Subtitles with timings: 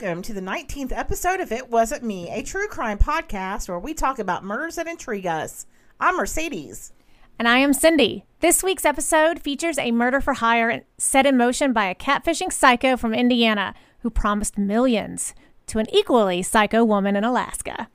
[0.00, 3.94] welcome to the 19th episode of It Wasn't Me, a true crime podcast where we
[3.94, 5.66] talk about murders that intrigue us.
[5.98, 6.92] I'm Mercedes.
[7.36, 8.24] And I am Cindy.
[8.38, 12.96] This week's episode features a murder for hire set in motion by a catfishing psycho
[12.96, 15.34] from Indiana who promised millions
[15.66, 17.88] to an equally psycho woman in Alaska.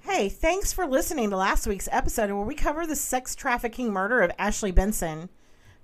[0.00, 4.20] Hey, thanks for listening to last week's episode where we cover the sex trafficking murder
[4.20, 5.30] of Ashley Benson.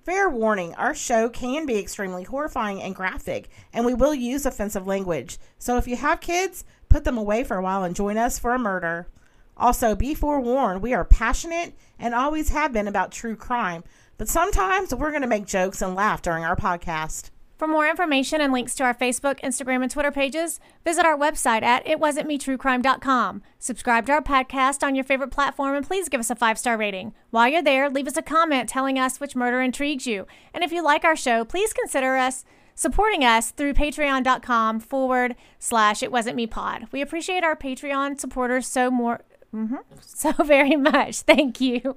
[0.03, 4.85] Fair warning, our show can be extremely horrifying and graphic, and we will use offensive
[4.85, 5.37] language.
[5.57, 8.53] So if you have kids, put them away for a while and join us for
[8.53, 9.07] a murder.
[9.55, 13.85] Also, be forewarned, we are passionate and always have been about true crime,
[14.17, 17.29] but sometimes we're going to make jokes and laugh during our podcast.
[17.63, 21.63] For more information and links to our Facebook, Instagram, and Twitter pages, visit our website
[21.63, 23.41] at itwasn'tmetruecrime.com.
[23.57, 26.75] Subscribe to our podcast on your favorite platform and please give us a five star
[26.75, 27.13] rating.
[27.29, 30.27] While you're there, leave us a comment telling us which murder intrigues you.
[30.53, 32.43] And if you like our show, please consider us
[32.75, 36.89] supporting us through patreon.com forward slash it wasn't me pod.
[36.91, 39.21] We appreciate our Patreon supporters so more
[39.55, 41.21] mm-hmm, so very much.
[41.21, 41.95] Thank you.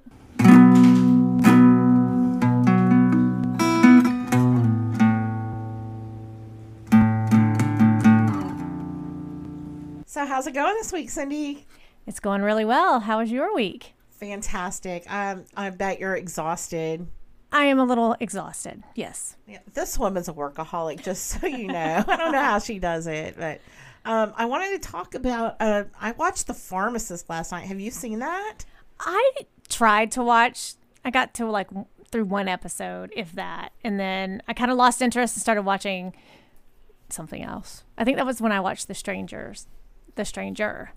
[10.17, 11.67] So, how's it going this week, Cindy?
[12.07, 13.01] It's going really well.
[13.01, 13.93] How was your week?
[14.13, 15.05] Fantastic.
[15.13, 17.07] Um, I bet you're exhausted.
[17.53, 18.83] I am a little exhausted.
[18.95, 19.37] Yes.
[19.47, 22.03] Yeah, this woman's a workaholic, just so you know.
[22.09, 23.61] I don't know how she does it, but
[24.07, 25.57] um, I wanted to talk about.
[25.61, 27.67] Uh, I watched The Pharmacist last night.
[27.67, 28.61] Have you seen that?
[28.99, 29.33] I
[29.69, 30.77] tried to watch.
[31.05, 31.69] I got to like
[32.11, 36.15] through one episode, if that, and then I kind of lost interest and started watching
[37.11, 37.85] something else.
[37.99, 39.67] I think that was when I watched The Strangers
[40.17, 40.91] the stranger.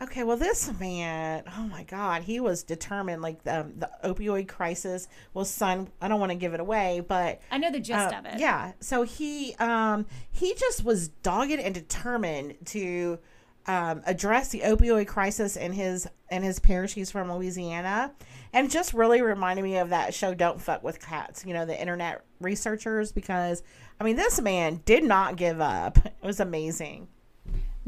[0.00, 3.20] Okay, well, this man, oh my God, he was determined.
[3.20, 5.88] Like the, the opioid crisis was son.
[6.00, 8.38] I don't want to give it away, but I know the gist uh, of it.
[8.38, 13.18] Yeah, so he um he just was dogged and determined to
[13.66, 16.94] um, address the opioid crisis in his in his parish.
[16.94, 18.12] He's from Louisiana,
[18.52, 21.78] and just really reminded me of that show "Don't Fuck with Cats." You know, the
[21.78, 23.64] internet researchers, because
[24.00, 25.98] I mean, this man did not give up.
[26.06, 27.08] It was amazing.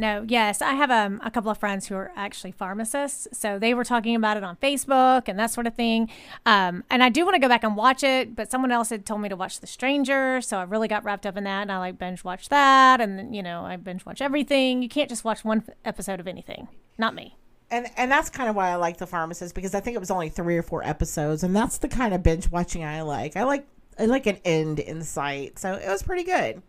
[0.00, 3.74] No, yes, I have um, a couple of friends who are actually pharmacists, so they
[3.74, 6.08] were talking about it on Facebook and that sort of thing.
[6.46, 9.04] Um, and I do want to go back and watch it, but someone else had
[9.04, 11.70] told me to watch The Stranger, so I really got wrapped up in that, and
[11.70, 14.82] I like binge watch that, and you know I binge watch everything.
[14.82, 16.68] You can't just watch one episode of anything.
[16.96, 17.36] Not me.
[17.70, 20.10] And and that's kind of why I like The Pharmacist because I think it was
[20.10, 23.36] only three or four episodes, and that's the kind of binge watching I like.
[23.36, 23.66] I like
[23.98, 26.62] I like an end in sight, so it was pretty good.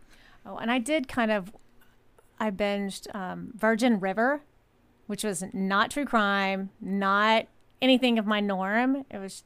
[0.46, 1.54] Oh, and I did kind of
[2.42, 4.42] I binged um, Virgin River,
[5.06, 7.46] which was not true crime, not
[7.84, 9.06] anything of my norm.
[9.12, 9.44] It was,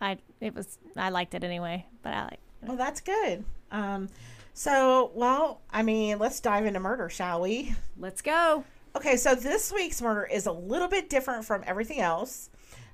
[0.00, 2.40] I it was I liked it anyway, but I like.
[2.62, 3.44] Well, that's good.
[3.70, 4.08] Um,
[4.54, 7.74] so well, I mean, let's dive into murder, shall we?
[7.98, 8.64] Let's go.
[8.96, 12.48] Okay, so this week's murder is a little bit different from everything else.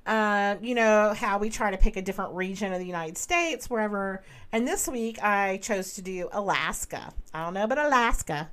[0.06, 3.70] Uh, you know how we try to pick a different region of the United States,
[3.70, 4.24] wherever.
[4.50, 7.14] And this week I chose to do Alaska.
[7.32, 8.50] I don't know, but Alaska.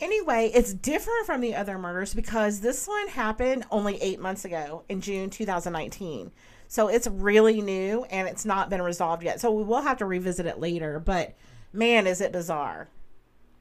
[0.00, 4.84] Anyway, it's different from the other murders because this one happened only eight months ago
[4.88, 6.30] in June 2019.
[6.68, 9.40] So it's really new and it's not been resolved yet.
[9.40, 11.00] So we will have to revisit it later.
[11.00, 11.34] But
[11.72, 12.88] man, is it bizarre.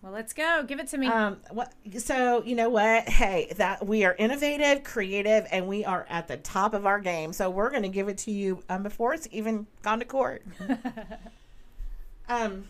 [0.04, 0.64] Well, let's go.
[0.68, 1.08] Give it to me.
[1.08, 3.10] Um, what, so you know what?
[3.10, 7.34] Hey, that we are innovative, creative, and we are at the top of our game.
[7.34, 10.44] So we're going to give it to you um, before it's even gone to court.
[12.30, 12.66] um,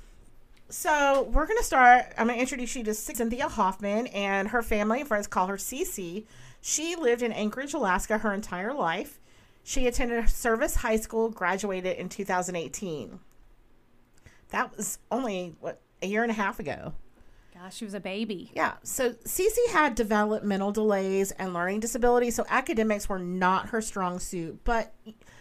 [0.69, 2.05] so we're going to start.
[2.17, 5.57] I'm going to introduce you to Cynthia Hoffman and her family and friends call her
[5.57, 6.25] CeeCee.
[6.61, 9.19] She lived in Anchorage, Alaska her entire life.
[9.63, 13.19] She attended Service High School, graduated in 2018.
[14.49, 16.93] That was only, what, a year and a half ago.
[17.53, 18.51] Gosh, she was a baby.
[18.53, 18.73] Yeah.
[18.83, 24.59] So CeeCee had developmental delays and learning disabilities, so academics were not her strong suit,
[24.63, 24.93] but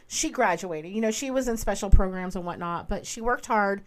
[0.09, 0.93] she graduated.
[0.93, 3.83] You know, she was in special programs and whatnot, but she worked hard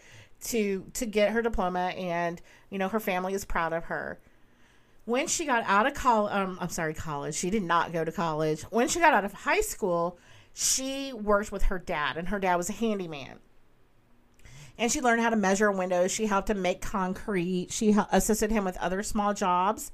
[0.46, 4.20] to to get her diploma and you know her family is proud of her.
[5.06, 8.12] When she got out of college um, i'm sorry college she did not go to
[8.12, 8.62] college.
[8.64, 10.18] When she got out of high school
[10.54, 13.40] she worked with her dad and her dad was a handyman.
[14.78, 16.12] And she learned how to measure windows.
[16.12, 17.68] She helped him make concrete.
[17.70, 19.92] She assisted him with other small jobs.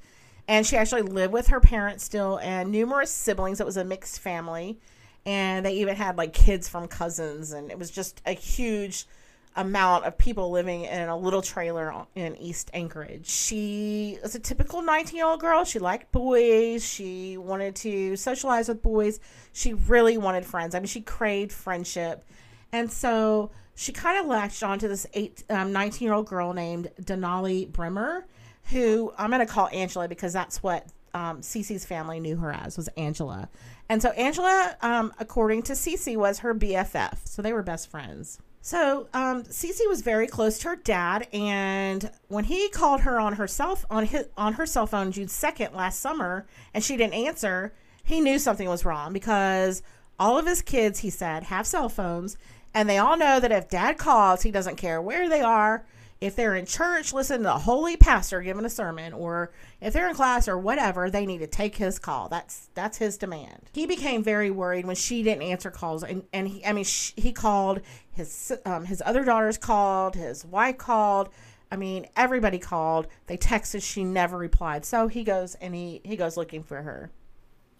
[0.47, 3.59] And she actually lived with her parents still and numerous siblings.
[3.59, 4.79] It was a mixed family.
[5.25, 7.51] And they even had like kids from cousins.
[7.51, 9.07] And it was just a huge
[9.55, 13.27] amount of people living in a little trailer in East Anchorage.
[13.27, 15.63] She was a typical 19 year old girl.
[15.63, 16.85] She liked boys.
[16.85, 19.19] She wanted to socialize with boys.
[19.53, 20.75] She really wanted friends.
[20.75, 22.25] I mean, she craved friendship.
[22.71, 26.89] And so she kind of latched onto this eight, um, 19 year old girl named
[27.01, 28.23] Denali Brehmer,
[28.71, 32.75] who I'm going to call Angela because that's what um, CeeCee's family knew her as
[32.75, 33.47] was Angela.
[33.87, 37.19] And so Angela, um, according to CeeCee, was her BFF.
[37.23, 38.39] So they were best friends.
[38.65, 43.33] So um, CeeCee was very close to her dad, and when he called her on
[43.33, 47.13] her cell on his on her cell phone June second last summer, and she didn't
[47.13, 49.83] answer, he knew something was wrong because
[50.17, 52.37] all of his kids, he said, have cell phones,
[52.73, 55.85] and they all know that if dad calls, he doesn't care where they are.
[56.25, 60.09] If they're in church, listen to a holy pastor giving a sermon, or if they're
[60.09, 62.29] in class or whatever, they need to take his call.
[62.29, 63.69] That's that's his demand.
[63.73, 67.13] He became very worried when she didn't answer calls, and and he, I mean, sh-
[67.15, 67.81] he called
[68.11, 71.29] his um, his other daughters called, his wife called.
[71.71, 73.05] I mean, everybody called.
[73.27, 73.83] They texted.
[73.83, 74.83] She never replied.
[74.83, 77.11] So he goes and he he goes looking for her.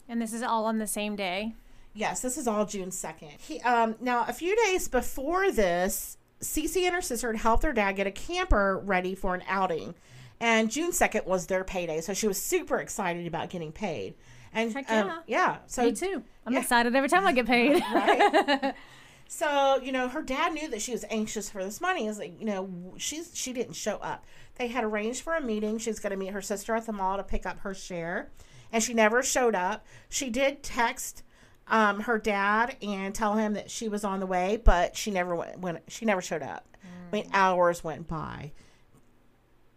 [0.07, 1.55] And this is all on the same day.
[1.95, 3.31] Yes, this is all June second.
[3.39, 7.73] He um now a few days before this, CeeCee and her sister had helped their
[7.73, 9.95] dad get a camper ready for an outing,
[10.39, 14.15] and June second was their payday, so she was super excited about getting paid.
[14.53, 15.19] And Heck um, yeah.
[15.27, 16.23] yeah, so Me too.
[16.45, 16.59] I'm yeah.
[16.61, 17.83] excited every time I get paid.
[17.93, 18.73] right?
[19.27, 22.07] so you know, her dad knew that she was anxious for this money.
[22.07, 24.25] Is like you know, she's she didn't show up.
[24.55, 25.77] They had arranged for a meeting.
[25.77, 28.31] She's going to meet her sister at the mall to pick up her share,
[28.71, 29.85] and she never showed up.
[30.07, 31.23] She did text
[31.67, 35.35] um, her dad and tell him that she was on the way, but she never
[35.35, 35.59] went.
[35.59, 36.67] When she never showed up.
[36.83, 38.51] I mean, hours went by.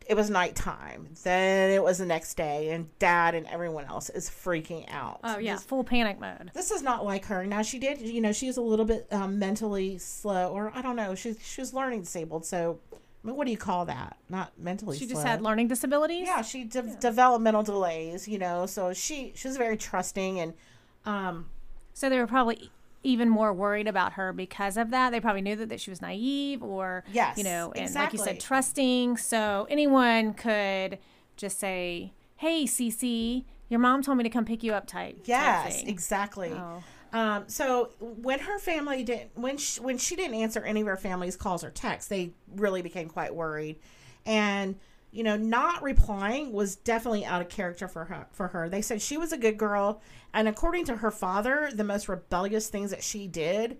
[0.07, 1.09] It was nighttime.
[1.23, 5.21] Then it was the next day, and dad and everyone else is freaking out.
[5.23, 6.51] oh yeah, This- full panic mode.
[6.55, 7.45] this is not like her.
[7.45, 10.81] Now she did, you know, she was a little bit um, mentally slow, or I
[10.81, 11.15] don't know.
[11.15, 12.47] She she was learning disabled.
[12.47, 14.17] So, I mean, what do you call that?
[14.31, 14.97] Not mentally.
[14.99, 15.17] She slow.
[15.17, 16.27] just had learning disabilities.
[16.27, 18.27] Yeah, she de- developmental delays.
[18.27, 20.55] You know, so she she was very trusting and
[21.05, 21.51] um
[21.99, 22.71] So they were probably
[23.03, 25.11] even more worried about her because of that.
[25.11, 28.21] They probably knew that, that she was naive or, Yes, you know, and like you
[28.21, 29.17] said, trusting.
[29.17, 30.99] So anyone could
[31.37, 35.17] just say, hey, CeeCee, your mom told me to come pick you up type.
[35.17, 35.89] type yes, thing.
[35.89, 36.53] exactly.
[36.53, 36.85] Oh.
[37.13, 40.97] Um, so when her family didn't, when she, when she didn't answer any of her
[40.97, 43.77] family's calls or texts, they really became quite worried,
[44.25, 44.77] and
[45.11, 48.27] you know, not replying was definitely out of character for her.
[48.31, 50.03] For her, they said she was a good girl,
[50.33, 53.79] and according to her father, the most rebellious things that she did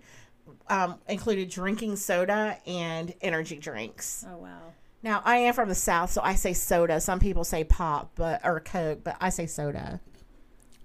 [0.67, 4.25] um, included drinking soda and energy drinks.
[4.27, 4.73] Oh, wow.
[5.01, 6.99] Now, I am from the South, so I say soda.
[6.99, 10.01] Some people say pop, but or Coke, but I say soda.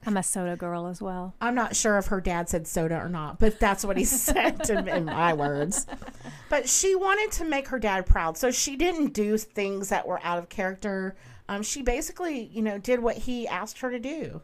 [0.07, 1.35] I'm a soda girl as well.
[1.41, 4.69] I'm not sure if her dad said soda or not, but that's what he said
[4.69, 5.87] in, in my words.
[6.51, 10.21] But she wanted to make her dad proud, so she didn't do things that were
[10.23, 11.17] out of character.
[11.49, 14.43] Um, she basically, you know, did what he asked her to do,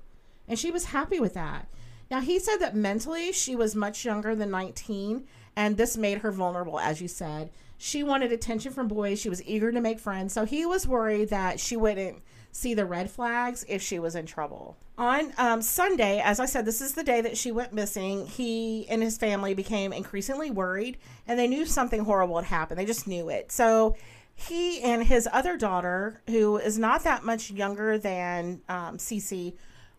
[0.49, 1.69] and she was happy with that.
[2.11, 5.25] Now he said that mentally she was much younger than 19,
[5.57, 7.51] and this made her vulnerable, as you said.
[7.79, 9.21] She wanted attention from boys.
[9.21, 12.85] She was eager to make friends, so he was worried that she wouldn't see the
[12.85, 14.77] red flags if she was in trouble.
[14.99, 18.27] On um, Sunday, as I said, this is the day that she went missing.
[18.27, 22.79] He and his family became increasingly worried, and they knew something horrible had happened.
[22.79, 23.51] They just knew it.
[23.51, 23.97] So
[24.35, 29.55] he and his other daughter, who is not that much younger than um, CeeCee,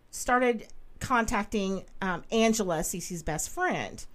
[0.10, 0.68] started
[1.00, 4.06] contacting um, Angela, CeeCee's best friend,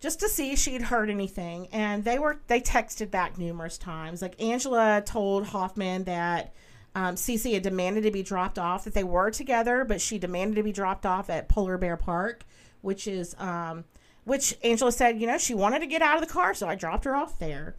[0.00, 1.68] just to see if she'd heard anything.
[1.72, 4.22] And they were they texted back numerous times.
[4.22, 6.52] Like Angela told Hoffman that
[6.94, 8.84] um, CeeCee had demanded to be dropped off.
[8.84, 12.44] That they were together, but she demanded to be dropped off at Polar Bear Park,
[12.80, 13.84] which is um,
[14.24, 16.74] which Angela said, you know, she wanted to get out of the car, so I
[16.74, 17.76] dropped her off there.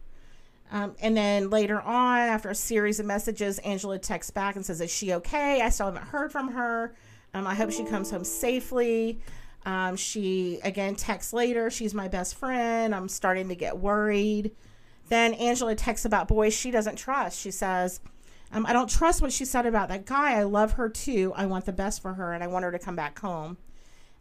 [0.70, 4.80] Um, and then later on, after a series of messages, Angela texts back and says,
[4.80, 5.60] Is she okay?
[5.62, 6.94] I still haven't heard from her.
[7.32, 9.20] Um, I hope she comes home safely.
[9.66, 12.94] Um, she again texts later, She's my best friend.
[12.94, 14.52] I'm starting to get worried.
[15.08, 17.38] Then Angela texts about boys she doesn't trust.
[17.38, 18.00] She says,
[18.54, 20.34] um, I don't trust what she said about that guy.
[20.38, 21.32] I love her too.
[21.34, 23.58] I want the best for her and I want her to come back home.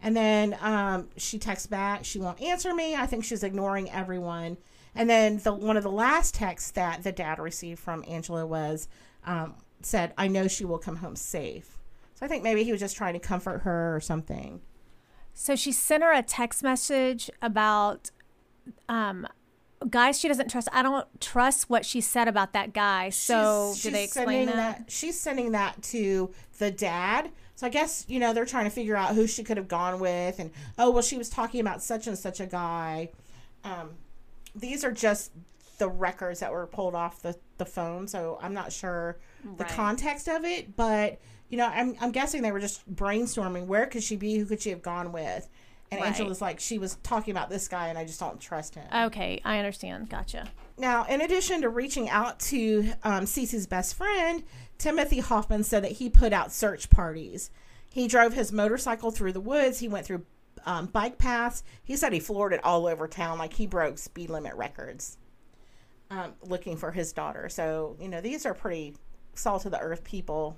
[0.01, 2.03] And then um, she texts back.
[2.03, 2.95] She won't answer me.
[2.95, 4.57] I think she's ignoring everyone.
[4.95, 8.87] And then the one of the last texts that the dad received from Angela was
[9.25, 11.79] um, said, "I know she will come home safe."
[12.15, 14.61] So I think maybe he was just trying to comfort her or something.
[15.33, 18.11] So she sent her a text message about
[18.87, 19.27] um,
[19.89, 20.67] guys she doesn't trust.
[20.71, 23.09] I don't trust what she said about that guy.
[23.09, 24.85] So She's- did they explain sending that?
[24.87, 27.31] She's sending that to the dad.
[27.55, 29.99] So I guess you know they're trying to figure out who she could have gone
[29.99, 33.09] with, and oh well, she was talking about such and such a guy.
[33.63, 33.91] Um,
[34.55, 35.31] these are just
[35.77, 39.17] the records that were pulled off the, the phone, so I'm not sure
[39.57, 43.85] the context of it, but you know, I'm I'm guessing they were just brainstorming where
[43.85, 45.47] could she be, who could she have gone with,
[45.93, 46.07] And Right.
[46.09, 48.85] Angela's like, she was talking about this guy, and I just don't trust him.
[48.93, 50.09] Okay, I understand.
[50.09, 50.49] Gotcha.
[50.77, 54.43] Now, in addition to reaching out to um, CeeCee's best friend,
[54.77, 57.51] Timothy Hoffman said that he put out search parties.
[57.89, 59.79] He drove his motorcycle through the woods.
[59.79, 60.25] He went through
[60.65, 61.63] um, bike paths.
[61.83, 65.17] He said he floored it all over town, like he broke speed limit records,
[66.09, 67.49] um, looking for his daughter.
[67.49, 68.95] So you know these are pretty
[69.35, 70.57] salt of the earth people.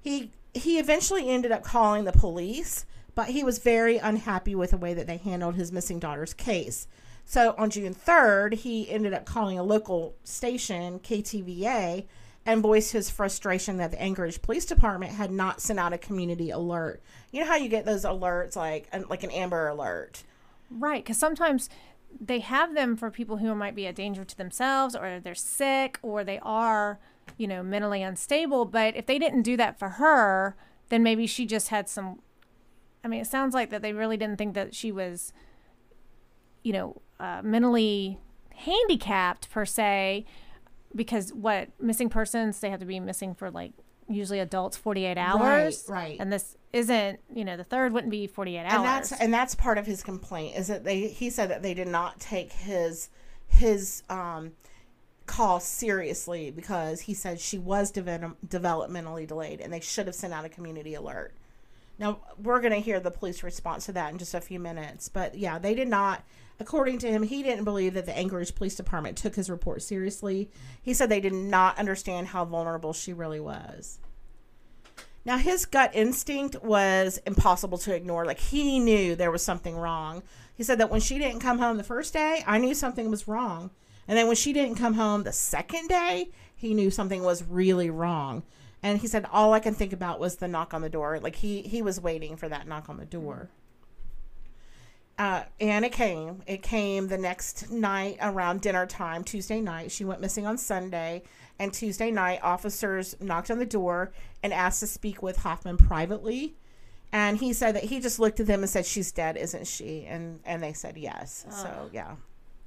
[0.00, 2.84] He he eventually ended up calling the police,
[3.18, 6.86] but he was very unhappy with the way that they handled his missing daughter's case.
[7.24, 12.06] So on June 3rd, he ended up calling a local station, KTVA,
[12.46, 16.50] and voiced his frustration that the Anchorage Police Department had not sent out a community
[16.50, 17.02] alert.
[17.32, 20.22] You know how you get those alerts like like an Amber Alert.
[20.70, 21.68] Right, because sometimes
[22.20, 25.98] they have them for people who might be a danger to themselves, or they're sick,
[26.02, 27.00] or they are,
[27.36, 28.64] you know, mentally unstable.
[28.64, 30.54] But if they didn't do that for her,
[30.88, 32.20] then maybe she just had some.
[33.08, 35.32] I mean, it sounds like that they really didn't think that she was,
[36.62, 38.18] you know, uh, mentally
[38.54, 40.26] handicapped per se,
[40.94, 43.72] because what missing persons they have to be missing for like
[44.10, 45.84] usually adults 48 hours.
[45.88, 46.16] right.
[46.20, 49.54] and this isn't you know the third wouldn't be 48 hours and that's and that's
[49.54, 53.10] part of his complaint is that they he said that they did not take his
[53.46, 54.52] his um
[55.26, 60.32] call seriously because he said she was devel- developmentally delayed and they should have sent
[60.32, 61.34] out a community alert
[61.98, 65.08] now we're going to hear the police response to that in just a few minutes
[65.08, 66.24] but yeah they did not
[66.60, 70.50] according to him he didn't believe that the anchorage police department took his report seriously
[70.82, 73.98] he said they did not understand how vulnerable she really was
[75.28, 78.24] now, his gut instinct was impossible to ignore.
[78.24, 80.22] Like, he knew there was something wrong.
[80.54, 83.28] He said that when she didn't come home the first day, I knew something was
[83.28, 83.70] wrong.
[84.08, 87.90] And then when she didn't come home the second day, he knew something was really
[87.90, 88.42] wrong.
[88.82, 91.18] And he said, all I can think about was the knock on the door.
[91.20, 93.50] Like, he, he was waiting for that knock on the door.
[95.18, 96.42] Uh, and it came.
[96.46, 99.90] It came the next night around dinner time, Tuesday night.
[99.90, 101.22] She went missing on Sunday.
[101.58, 104.12] And Tuesday night, officers knocked on the door
[104.44, 106.54] and asked to speak with Hoffman privately.
[107.12, 110.04] And he said that he just looked at them and said, "She's dead, isn't she?"
[110.04, 111.46] And and they said yes.
[111.48, 112.16] So yeah,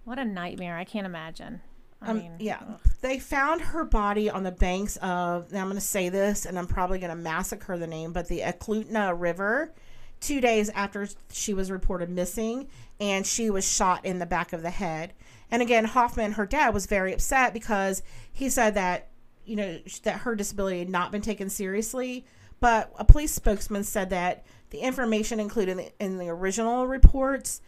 [0.03, 1.61] what a nightmare i can't imagine
[2.01, 2.61] i um, mean yeah.
[3.01, 5.51] They found her body on the banks of.
[5.51, 8.27] Now I'm going to say this, and I'm probably going to massacre the name, but
[8.27, 9.73] the Eklutna River.
[10.19, 12.67] Two days after she was reported missing,
[12.99, 15.13] and she was shot in the back of the head.
[15.49, 19.09] And again, Hoffman, her dad, was very upset because he said that
[19.45, 22.25] you know that her disability had not been taken seriously.
[22.59, 27.61] But a police spokesman said that the information included in the, in the original reports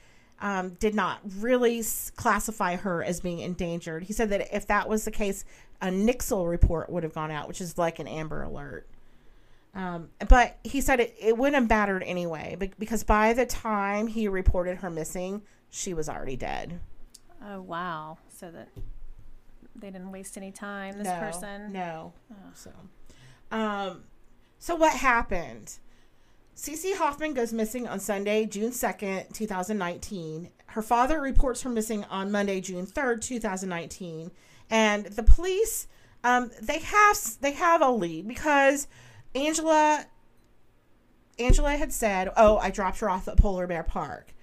[0.44, 4.04] um, did not really s- classify her as being endangered.
[4.04, 5.46] He said that if that was the case,
[5.82, 8.86] a Nixle report would have gone out, which is like an Amber Alert.
[9.74, 14.28] Um, but he said it, it wouldn't have mattered anyway because by the time he
[14.28, 16.80] reported her missing, she was already dead.
[17.44, 18.68] oh wow so that
[19.76, 22.14] they didn't waste any time this no, person No.
[22.54, 22.72] So,
[23.52, 24.04] um,
[24.60, 25.80] so what happened?
[26.56, 30.50] CeeCee Hoffman goes missing on Sunday, June 2nd, 2019.
[30.68, 34.32] Her father reports her missing on Monday, June 3rd, 2019.
[34.70, 35.88] And the police,
[36.24, 38.88] um, they have they have a lead because
[39.36, 40.06] Angela
[41.38, 44.34] Angela had said, "Oh, I dropped her off at Polar Bear Park."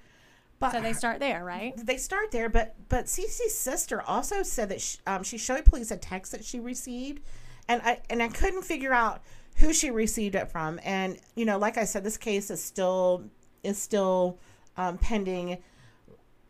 [0.59, 4.69] But so they start there right they start there, but but CeeCee's sister also said
[4.69, 7.23] that she, um, she showed police a text that she received,
[7.67, 9.23] and I and I couldn't figure out
[9.61, 10.81] who she received it from.
[10.83, 13.25] And you know, like I said, this case is still
[13.62, 14.38] is still
[14.76, 15.59] um, pending.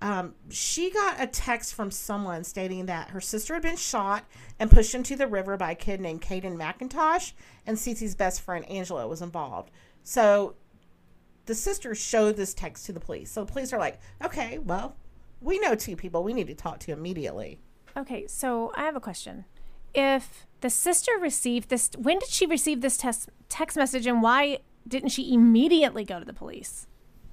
[0.03, 4.25] Um, she got a text from someone stating that her sister had been shot
[4.59, 7.33] and pushed into the river by a kid named Kayden McIntosh,
[7.67, 9.71] and CeeCee's best friend Angela was involved.
[10.03, 10.55] So
[11.45, 13.31] the sister showed this text to the police.
[13.31, 14.97] So the police are like, okay, well,
[15.43, 17.61] we know two people we need to talk to immediately.
[17.95, 19.45] Okay, so I have a question.
[19.95, 24.59] If the sister received this, when did she receive this text text message, and why
[24.87, 26.87] didn't she immediately go to the police?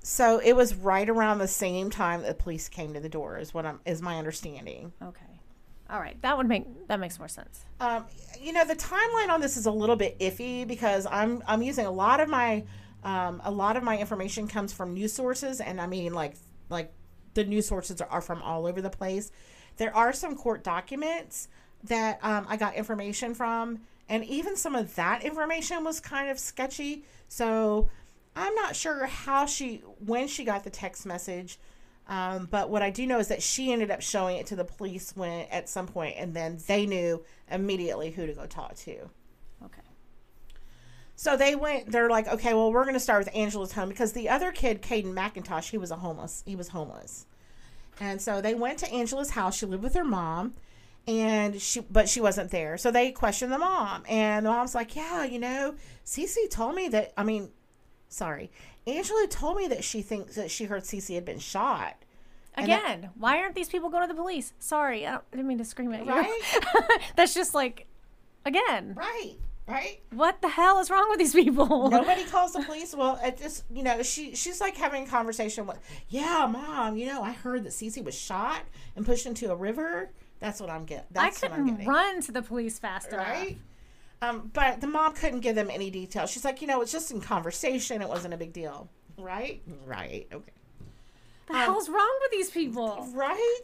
[0.04, 3.38] So it was right around the same time that the police came to the door,
[3.38, 4.94] is what I'm is my understanding.
[5.02, 5.40] Okay,
[5.90, 7.66] all right, that would make that makes more sense.
[7.80, 8.06] Um,
[8.40, 11.86] you know, the timeline on this is a little bit iffy because I'm I'm using
[11.86, 12.64] a lot of my
[13.04, 16.36] um, a lot of my information comes from news sources, and I mean like
[16.70, 16.92] like
[17.34, 19.32] the news sources are from all over the place.
[19.78, 21.48] There are some court documents
[21.84, 23.80] that um, I got information from,
[24.10, 27.04] and even some of that information was kind of sketchy.
[27.28, 27.90] So
[28.36, 31.60] I'm not sure how she when she got the text message.
[32.10, 34.64] Um, but what I do know is that she ended up showing it to the
[34.64, 39.10] police when at some point, and then they knew immediately who to go talk to.
[39.66, 39.82] Okay.
[41.16, 41.92] So they went.
[41.92, 44.82] They're like, okay, well, we're going to start with Angela's home because the other kid,
[44.82, 46.44] Kayden McIntosh, he was a homeless.
[46.46, 47.26] He was homeless,
[48.00, 49.58] and so they went to Angela's house.
[49.58, 50.54] She lived with her mom,
[51.08, 52.78] and she, but she wasn't there.
[52.78, 56.90] So they questioned the mom, and the mom's like, yeah, you know, CeeCee told me
[56.90, 57.14] that.
[57.18, 57.50] I mean,
[58.10, 58.52] sorry,
[58.86, 61.96] Angela told me that she thinks that she heard CeeCee had been shot.
[62.54, 64.54] And that- Again, why aren't these people going to the police?
[64.60, 66.12] Sorry, I, don't, I didn't mean to scream at you.
[66.12, 66.42] Right?
[67.16, 67.86] That's just like,
[68.46, 69.36] again, right,
[69.68, 70.00] right.
[70.12, 71.90] what the hell is wrong with these people?
[71.90, 72.96] Nobody calls the police.
[72.96, 75.78] Well, it just you know, she she's like having a conversation with,
[76.10, 76.98] yeah, mom.
[76.98, 78.62] You know, I heard that CeeCee was shot
[78.96, 80.10] and pushed into a river.
[80.40, 81.06] That's what I'm getting.
[81.16, 81.88] I That's what I'm couldn't getting.
[81.90, 83.28] run to the police fast enough.
[83.28, 83.58] right?
[84.22, 86.30] Um, but the mom couldn't give them any details.
[86.32, 88.02] She's like, you know, it's just in conversation.
[88.02, 89.62] It wasn't a big deal, right?
[89.86, 90.28] Right.
[90.34, 90.52] Okay.
[91.48, 93.08] The hell's wrong with these people?
[93.14, 93.64] Right.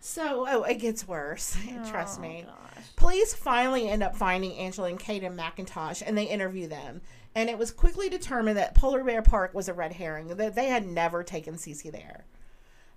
[0.00, 1.56] So, oh, it gets worse.
[1.88, 2.44] Trust Oh, me.
[2.46, 2.84] gosh.
[2.96, 7.00] Police finally end up finding Angela and Kayden McIntosh and they interview them.
[7.34, 10.66] And it was quickly determined that Polar Bear Park was a red herring, that they
[10.66, 12.24] had never taken CeeCee there.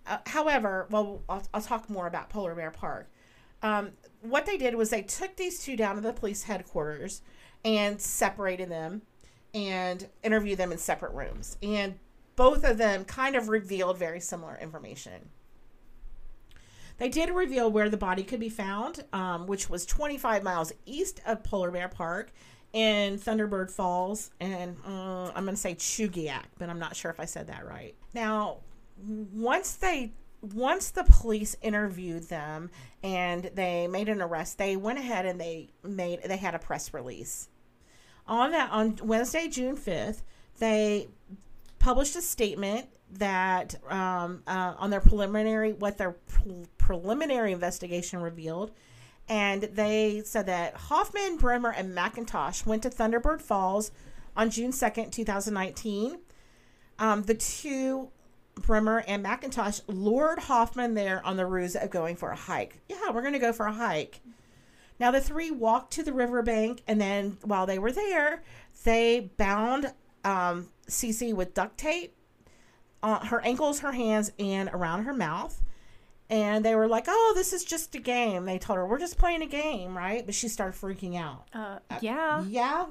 [0.08, 3.10] Uh, however, well, I'll, I'll talk more about Polar Bear Park.
[3.62, 3.92] Um,
[4.22, 7.22] what they did was they took these two down to the police headquarters
[7.64, 9.04] and separated them
[9.54, 11.58] and interviewed them in separate rooms.
[11.62, 12.00] And
[12.36, 15.30] both of them kind of revealed very similar information.
[16.98, 21.20] They did reveal where the body could be found, um, which was 25 miles east
[21.26, 22.32] of Polar Bear Park
[22.74, 24.32] in Thunderbird Falls.
[24.40, 27.66] And uh, I'm going to say Chugiak, but I'm not sure if I said that
[27.66, 27.96] right.
[28.14, 28.58] Now,
[29.04, 32.72] once they once the police interviewed them
[33.04, 36.94] and they made an arrest, they went ahead and they made they had a press
[36.94, 37.50] release.
[38.28, 40.22] On that on Wednesday, June 5th,
[40.60, 41.10] they
[41.80, 48.72] published a statement that um, uh, on their preliminary what their pre- preliminary investigation revealed
[49.28, 53.92] and they said that hoffman brehmer and mcintosh went to thunderbird falls
[54.38, 56.20] on june 2nd 2019
[57.00, 58.10] um, the two
[58.62, 63.10] brehmer and mcintosh lured hoffman there on the ruse of going for a hike yeah
[63.14, 64.22] we're going to go for a hike
[65.02, 68.44] now the three walked to the riverbank, and then while they were there,
[68.84, 69.92] they bound
[70.24, 72.16] um, CeeCee with duct tape
[73.02, 75.60] on her ankles, her hands, and around her mouth.
[76.30, 79.18] And they were like, "Oh, this is just a game." They told her, "We're just
[79.18, 81.48] playing a game, right?" But she started freaking out.
[81.52, 82.44] Uh, yeah.
[82.44, 82.86] Yeah,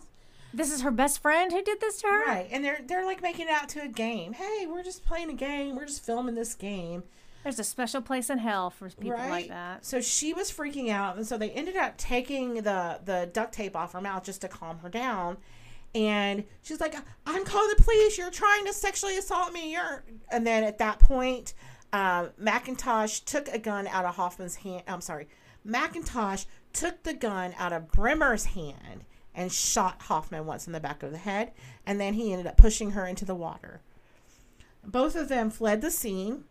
[0.53, 2.25] This is her best friend who did this to her?
[2.27, 2.49] right.
[2.51, 4.33] And they're they're like making it out to a game.
[4.33, 5.77] Hey, we're just playing a game.
[5.77, 7.05] We're just filming this game.
[7.43, 9.87] There's a special place in hell for people like that.
[9.87, 13.77] So she was freaking out, and so they ended up taking the the duct tape
[13.77, 15.39] off her mouth just to calm her down.
[15.95, 16.95] And she's like,
[17.27, 18.19] "I'm calling the police.
[18.19, 19.73] You're trying to sexually assault me.
[19.73, 21.55] You're." And then at that point,
[21.93, 24.83] um, McIntosh took a gun out of Hoffman's hand.
[24.87, 25.29] I'm sorry,
[25.67, 29.05] McIntosh took the gun out of Brimmer's hand
[29.41, 31.53] and shot Hoffman once in the back of the head,
[31.87, 33.81] and then he ended up pushing her into the water.
[34.85, 36.45] Both of them fled the scene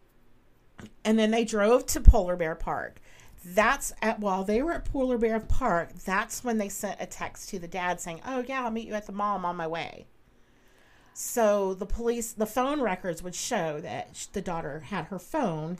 [1.03, 3.01] and then they drove to Polar Bear Park.
[3.45, 5.93] That's at while they were at Polar Bear Park.
[6.05, 8.93] That's when they sent a text to the dad saying, "Oh yeah, I'll meet you
[8.93, 9.37] at the mall.
[9.37, 10.07] I'm on my way."
[11.13, 15.79] So the police, the phone records would show that the daughter had her phone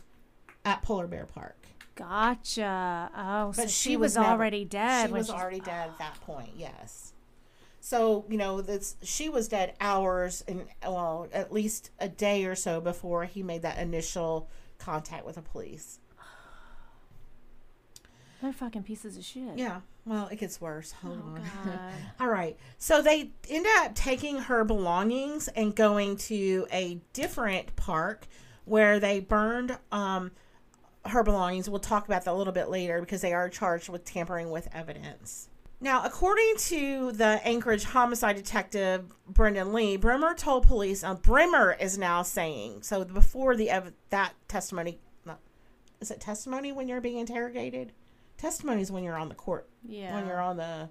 [0.66, 1.59] at Polar Bear Park,
[2.00, 3.12] Gotcha.
[3.16, 5.08] Oh, so but she, she, was, never- already dead.
[5.08, 6.52] She was already dead at that point.
[6.56, 7.14] Yes.
[7.82, 12.56] So you know, this she was dead hours and well, at least a day or
[12.56, 16.00] so before he made that initial contact with the police.
[18.42, 19.58] They're fucking pieces of shit.
[19.58, 19.82] Yeah.
[20.06, 20.92] Well, it gets worse.
[21.04, 21.42] Hold Oh, on.
[21.66, 21.80] God.
[22.20, 22.58] All right.
[22.78, 28.28] So they end up taking her belongings and going to a different park
[28.66, 30.32] where they burned um,
[31.06, 31.70] her belongings.
[31.70, 34.68] We'll talk about that a little bit later because they are charged with tampering with
[34.74, 35.50] evidence.
[35.82, 41.04] Now, according to the Anchorage homicide detective Brendan Lee, Brimmer told police.
[41.06, 43.06] Uh, Brimmer is now saying so.
[43.06, 45.00] Before the ev- that testimony,
[46.02, 47.94] is it testimony when you're being interrogated?
[48.38, 50.16] Testimony is when you're on the court Yeah.
[50.16, 50.90] when you're on the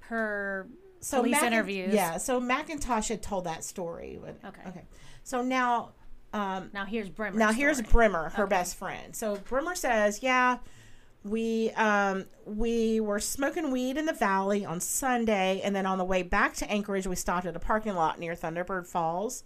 [0.00, 0.68] her
[1.00, 1.94] so police Macin- interviews.
[1.94, 4.18] Yeah, so McIntosh had told that story.
[4.22, 4.62] But, Okay.
[4.68, 4.84] Okay.
[5.24, 5.92] So now,
[6.32, 7.38] um, Now here's Brimmer.
[7.38, 9.14] now here's Brimmer, her best friend.
[9.14, 10.58] So Brimmer says, "Yeah,
[11.24, 16.04] we um we were smoking weed in the valley on Sunday, and then on the
[16.04, 19.44] way back to Anchorage, we stopped at a parking lot near Thunderbird Falls."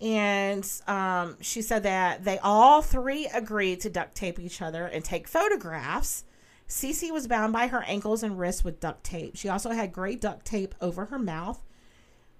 [0.00, 5.04] And um, she said that they all three agreed to duct tape each other and
[5.04, 6.24] take photographs.
[6.68, 9.36] CeeCee was bound by her ankles and wrists with duct tape.
[9.36, 11.60] She also had gray duct tape over her mouth.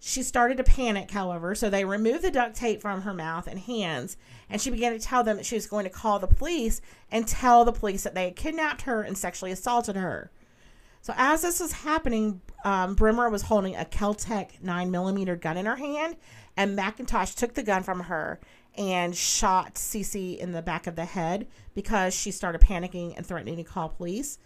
[0.03, 3.59] She started to panic, however, so they removed the duct tape from her mouth and
[3.59, 4.17] hands,
[4.49, 6.81] and she began to tell them that she was going to call the police
[7.13, 10.31] and tell the police that they had kidnapped her and sexually assaulted her.
[11.03, 15.67] So as this was happening, um, Brimmer was holding a Keltec 9 millimeter gun in
[15.67, 16.17] her hand,
[16.57, 18.41] and McIntosh took the gun from her
[18.77, 23.57] and shot CeeCee in the back of the head because she started panicking and threatening
[23.57, 24.39] to call police.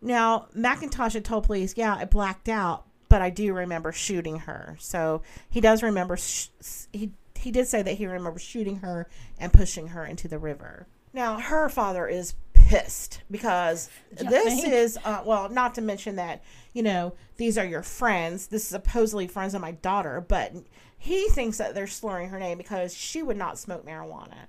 [0.00, 4.76] Now, McIntosh had told police, Yeah, I blacked out, but I do remember shooting her.
[4.78, 6.48] So he does remember, sh-
[6.92, 10.86] he, he did say that he remembers shooting her and pushing her into the river.
[11.12, 13.88] Now, her father is pissed because
[14.20, 14.72] You this think?
[14.74, 16.42] is, uh, well, not to mention that,
[16.72, 18.48] you know, these are your friends.
[18.48, 20.52] This is supposedly friends of my daughter, but
[20.98, 24.48] he thinks that they're slurring her name because she would not smoke marijuana.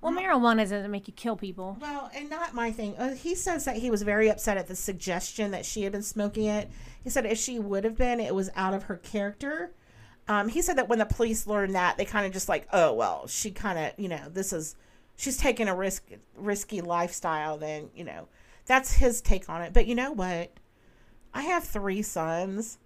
[0.00, 1.76] Well, marijuana doesn't make you kill people.
[1.80, 2.94] well, and not my thing.
[2.96, 6.02] Uh, he says that he was very upset at the suggestion that she had been
[6.02, 6.70] smoking it.
[7.02, 9.72] He said if she would have been, it was out of her character.
[10.28, 12.92] Um, he said that when the police learned that, they kind of just like, oh
[12.92, 14.76] well, she kind of, you know, this is,
[15.16, 16.04] she's taking a risk,
[16.36, 17.58] risky lifestyle.
[17.58, 18.28] Then you know,
[18.66, 19.72] that's his take on it.
[19.72, 20.52] But you know what?
[21.32, 22.78] I have three sons,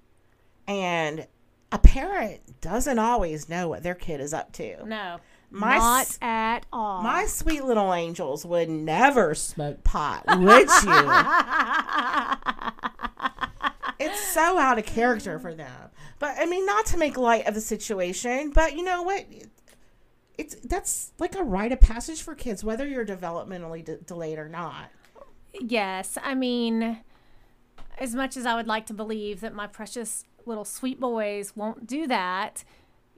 [0.66, 1.26] and
[1.72, 4.84] a parent doesn't always know what their kid is up to.
[4.86, 5.18] No,
[5.50, 7.02] My not at all.
[7.02, 11.00] My sweet little angels would never smoke pot, would you?
[14.06, 15.90] it's so out of character for them.
[16.18, 19.26] But I mean, not to make light of the situation, but you know what?
[20.38, 24.48] It's that's like a rite of passage for kids, whether you're developmentally de- delayed or
[24.48, 24.90] not.
[25.52, 26.98] Yes, I mean,
[27.98, 31.86] as much as I would like to believe that my precious little sweet boys won't
[31.86, 32.64] do that,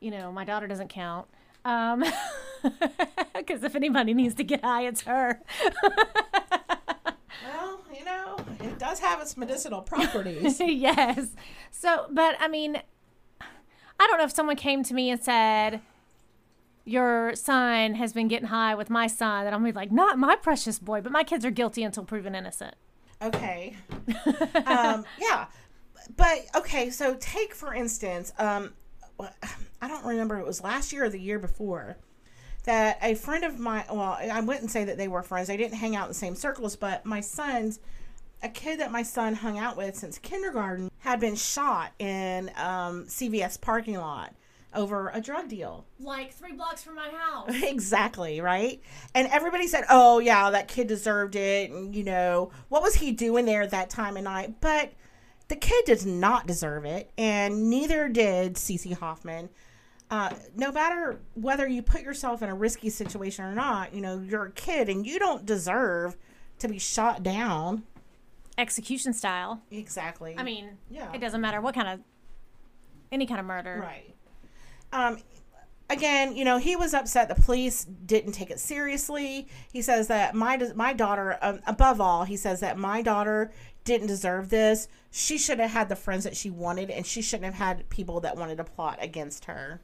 [0.01, 1.29] you know, my daughter doesn't count.
[1.65, 2.05] Um,
[3.35, 5.41] because if anybody needs to get high, it's her.
[7.45, 10.61] Well, you know, it does have its medicinal properties.
[10.61, 11.29] yes.
[11.71, 12.81] So, but I mean,
[13.41, 15.81] I don't know if someone came to me and said,
[16.85, 20.19] your son has been getting high with my son, that I'm gonna be like, not
[20.19, 22.75] my precious boy, but my kids are guilty until proven innocent.
[23.21, 23.77] Okay.
[24.67, 25.47] um, yeah.
[26.17, 28.75] But okay, so take for instance, um,
[29.81, 31.97] I don't remember it was last year or the year before
[32.65, 33.85] that a friend of mine.
[33.91, 35.49] Well, I wouldn't say that they were friends.
[35.49, 37.81] They didn't hang out in the same circles, but my son's
[38.43, 43.05] a kid that my son hung out with since kindergarten had been shot in um,
[43.07, 44.35] CVS parking lot
[44.75, 45.85] over a drug deal.
[46.01, 47.51] Like three blocks from my house.
[47.63, 48.81] Exactly, right?
[49.15, 51.71] And everybody said, oh, yeah, that kid deserved it.
[51.71, 54.61] And, you know, what was he doing there at that time of night?
[54.61, 54.93] But
[55.53, 57.11] the kid does not deserve it.
[57.19, 59.51] And neither did CeeCee Hoffman.
[60.11, 64.19] Uh, no matter whether you put yourself in a risky situation or not, you know,
[64.19, 66.17] you're a kid and you don't deserve
[66.59, 67.83] to be shot down.
[68.57, 69.61] Execution style.
[69.71, 70.35] Exactly.
[70.39, 71.13] I mean, Yeah.
[71.13, 72.01] it doesn't matter what kind of,
[73.11, 73.79] any kind of murder.
[73.79, 74.15] Right.
[74.91, 75.19] Um,
[75.91, 79.49] again, you know, he was upset the police didn't take it seriously.
[79.71, 83.53] He says that my my daughter, um, above all, he says that my daughter
[83.85, 84.89] didn't deserve this.
[85.15, 88.21] She should have had the friends that she wanted, and she shouldn't have had people
[88.21, 89.83] that wanted to plot against her.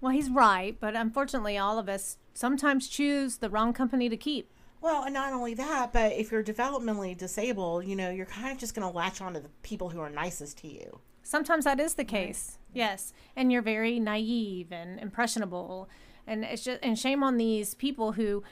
[0.00, 4.50] Well, he's right, but unfortunately, all of us sometimes choose the wrong company to keep.
[4.80, 8.58] Well, and not only that, but if you're developmentally disabled, you know, you're kind of
[8.58, 10.98] just going to latch on to the people who are nicest to you.
[11.22, 12.58] Sometimes that is the case.
[12.72, 15.88] Yes, and you're very naive and impressionable,
[16.26, 18.42] and it's just and shame on these people who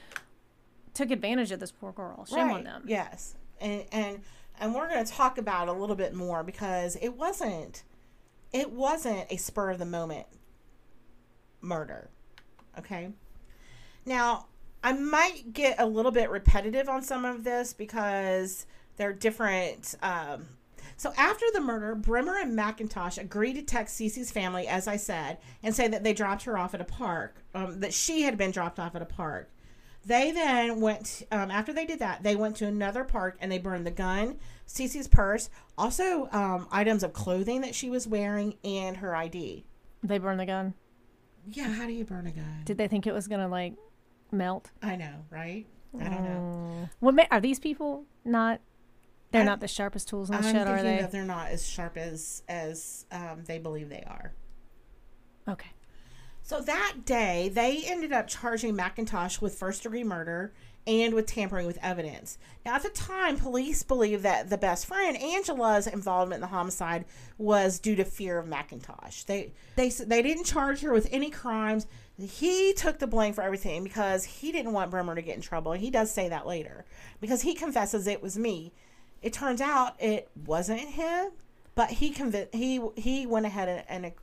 [0.93, 2.25] took advantage of this poor girl.
[2.25, 2.83] Shame on them.
[2.85, 4.19] Yes, and and
[4.59, 7.83] and we're going to talk about a little bit more because it wasn't
[8.53, 10.27] it wasn't a spur of the moment
[11.61, 12.09] murder.
[12.77, 13.09] Okay.
[14.05, 14.47] Now
[14.83, 18.65] I might get a little bit repetitive on some of this because
[18.95, 19.95] they're different.
[20.01, 20.45] Um,
[20.95, 25.37] so after the murder, Brimmer and McIntosh agree to text CeeCee's family, as I said,
[25.61, 28.51] and say that they dropped her off at a park, um, that she had been
[28.51, 29.51] dropped off at a park.
[30.07, 33.57] They then went, um, after they did that, they went to another park and they
[33.59, 38.95] burned the gun, CeeCee's purse, also um, items of clothing that she was wearing, and
[38.97, 39.65] her ID.
[40.03, 40.75] They burned the gun.
[41.49, 42.61] Yeah, how do you burn a gun?
[42.63, 43.73] Did they think it was gonna like
[44.31, 44.71] melt?
[44.81, 45.65] I know, right?
[45.99, 46.89] I don't know.
[46.99, 48.61] What ma- are these people not?
[49.31, 50.99] They're I- not the sharpest tools in I'm the shed, are they?
[50.99, 54.33] that they're not as sharp as as um, they believe they are.
[55.49, 55.69] Okay.
[56.47, 60.53] So that day, they ended up charging McIntosh with first degree murder
[60.87, 62.37] and with tampering with evidence.
[62.65, 67.03] Now, at the time, police believed that the best friend Angela's involvement in the homicide
[67.37, 69.25] was due to fear of McIntosh.
[69.25, 71.85] They they they didn't charge her with any crimes.
[72.17, 75.73] He took the blame for everything because he didn't want Brehmer to get in trouble.
[75.73, 76.85] He does say that later
[77.19, 78.71] because he confesses it was me.
[79.21, 81.31] It turns out it wasn't him,
[81.75, 84.13] but he conv- he he went ahead and, and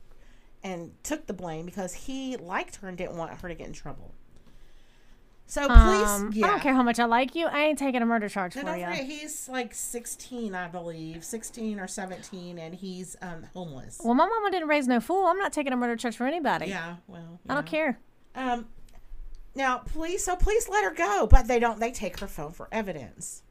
[0.65, 3.73] and took the blame because he liked her and didn't want her to get in
[3.73, 4.15] trouble.
[5.47, 5.77] So please,
[6.09, 6.47] Um, yeah.
[6.47, 7.45] I don't care how much I like you.
[7.45, 8.87] I ain't taking a murder charge And for you.
[8.87, 14.01] he's like 16, I believe, 16 or 17, and he's um, homeless.
[14.03, 15.27] Well, my mama didn't raise no fool.
[15.27, 16.65] I'm not taking a murder charge for anybody.
[16.65, 17.99] yeah, well, I don't care.
[18.33, 18.65] Um,
[19.53, 21.79] now please, so please let her go, but they don't.
[21.79, 23.43] They take her phone for evidence,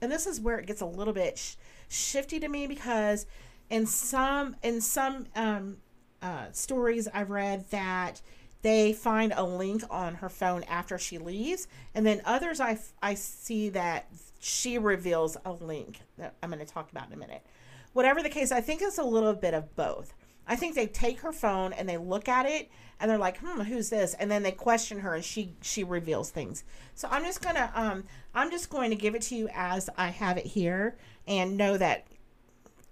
[0.00, 1.54] and this is where it gets a little bit sh-
[1.88, 3.26] shifty to me because
[3.70, 5.76] in some in some um,
[6.22, 8.22] uh, stories I've read that
[8.62, 13.14] they find a link on her phone after she leaves, and then others I, I
[13.14, 14.06] see that
[14.38, 17.44] she reveals a link that I'm going to talk about in a minute.
[17.92, 20.14] Whatever the case, I think it's a little bit of both.
[20.46, 23.60] I think they take her phone and they look at it and they're like, "Hmm,
[23.60, 26.64] who's this?" And then they question her and she she reveals things.
[26.94, 28.04] So I'm just gonna um
[28.34, 31.76] I'm just going to give it to you as I have it here and know
[31.76, 32.06] that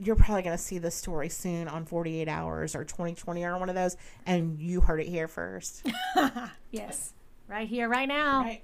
[0.01, 3.69] you're probably going to see this story soon on 48 hours or 2020 or one
[3.69, 5.87] of those and you heard it here first.
[6.73, 7.13] Yes.
[7.49, 8.43] Right here, right now.
[8.43, 8.63] Right.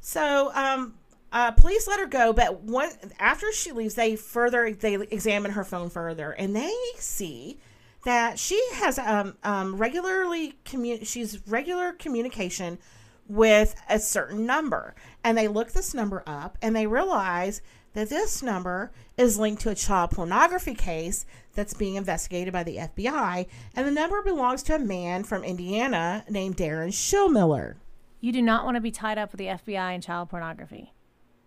[0.00, 0.94] So, um,
[1.32, 2.88] uh, police let her go, but one
[3.18, 7.58] after she leaves, they further they examine her phone further, and they see
[8.04, 12.78] that she has um, um regularly commu- she's regular communication
[13.26, 17.60] with a certain number, and they look this number up, and they realize
[17.96, 22.76] that this number is linked to a child pornography case that's being investigated by the
[22.76, 27.76] FBI, and the number belongs to a man from Indiana named Darin Schilmiller.
[28.20, 30.92] You do not want to be tied up with the FBI and child pornography.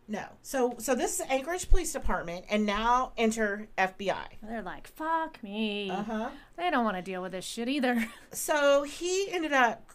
[0.08, 0.24] No.
[0.42, 4.40] So so this is Anchorage Police Department and now enter FBI.
[4.42, 5.92] They're like, fuck me.
[5.92, 6.30] Uh-huh.
[6.58, 8.08] They don't want to deal with this shit either.
[8.32, 9.92] So he ended up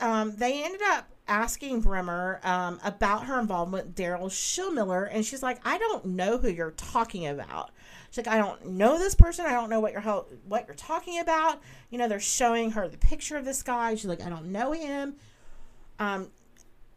[0.00, 5.42] um, they ended up asking Brehmer um, about her involvement with Daryl Schilmiller and she's
[5.42, 7.70] like, I don't know who you're talking about.
[8.10, 9.46] She's like, I don't know this person.
[9.46, 11.60] I don't know what you're ho- what you're talking about.
[11.90, 13.94] You know, they're showing her the picture of this guy.
[13.94, 15.16] She's like, I don't know him.
[15.98, 16.28] Um,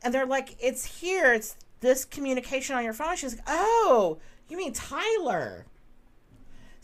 [0.03, 1.33] and they're like, it's here.
[1.33, 3.15] It's this communication on your phone.
[3.15, 5.65] She's like, oh, you mean Tyler?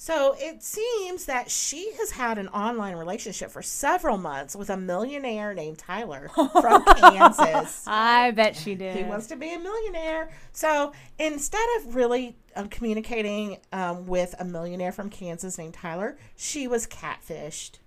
[0.04, 4.76] So it seems that she has had an online relationship for several months with a
[4.76, 7.86] millionaire named Tyler from Kansas.
[7.88, 8.98] I bet she did.
[8.98, 10.30] He wants to be a millionaire.
[10.52, 16.68] So instead of really um, communicating um, with a millionaire from Kansas named Tyler, she
[16.68, 17.80] was catfished.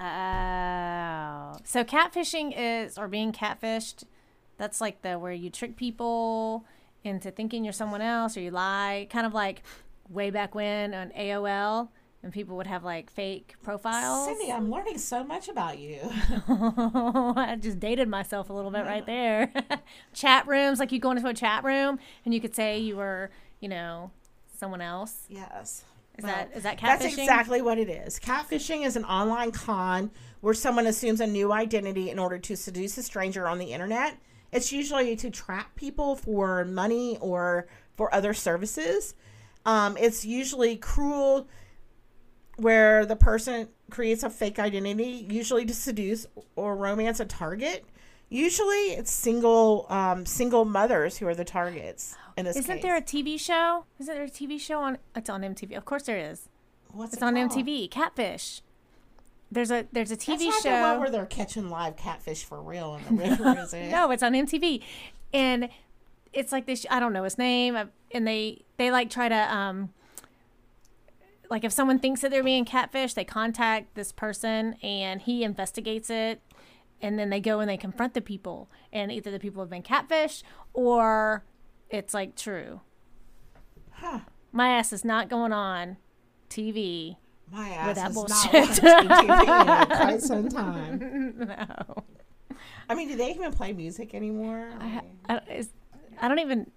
[0.00, 1.60] Oh.
[1.62, 4.02] So catfishing is, or being catfished,
[4.56, 6.64] that's like the where you trick people
[7.04, 9.06] into thinking you're someone else or you lie.
[9.10, 9.62] Kind of like
[10.08, 11.88] way back when on AOL
[12.22, 14.26] and people would have like fake profiles.
[14.26, 15.98] Cindy, I'm learning so much about you.
[16.48, 19.52] I just dated myself a little bit right there.
[20.14, 23.30] chat rooms, like you go into a chat room and you could say you were,
[23.60, 24.10] you know,
[24.58, 25.26] someone else.
[25.28, 25.84] Yes.
[26.16, 27.00] Is that is that catfishing?
[27.00, 28.20] That's exactly what it is.
[28.20, 32.96] Catfishing is an online con where someone assumes a new identity in order to seduce
[32.96, 34.16] a stranger on the internet.
[34.52, 39.14] It's usually to trap people for money or for other services.
[39.66, 41.48] Um, it's usually cruel,
[42.56, 47.84] where the person creates a fake identity, usually to seduce or romance a target.
[48.28, 52.16] Usually, it's single um, single mothers who are the targets.
[52.36, 52.82] In this Isn't case.
[52.82, 53.84] there a TV show?
[54.00, 54.98] Isn't there a TV show on?
[55.14, 55.76] It's on MTV.
[55.76, 56.48] Of course there is.
[56.90, 57.50] What's It's it on called?
[57.52, 57.90] MTV.
[57.90, 58.62] Catfish.
[59.52, 60.98] There's a there's a That's TV the one show.
[60.98, 63.90] where they're catching live catfish for real in the river, is it?
[63.90, 64.82] no, it's on MTV,
[65.32, 65.68] and
[66.32, 66.84] it's like this.
[66.90, 69.90] I don't know his name, uh, and they they like try to um
[71.50, 76.08] like if someone thinks that they're being catfish, they contact this person and he investigates
[76.08, 76.40] it.
[77.02, 79.82] And then they go and they confront the people, and either the people have been
[79.82, 81.44] catfish or
[81.90, 82.80] it's like true.
[83.90, 84.20] Huh.
[84.52, 85.98] My ass is not going on
[86.48, 87.16] TV.
[87.52, 88.82] My ass that is bullshit.
[88.82, 91.34] not watching TV in quite some time.
[91.36, 92.04] no.
[92.88, 94.70] I mean, do they even play music anymore?
[94.80, 95.70] I, I, is,
[96.20, 96.70] I don't even.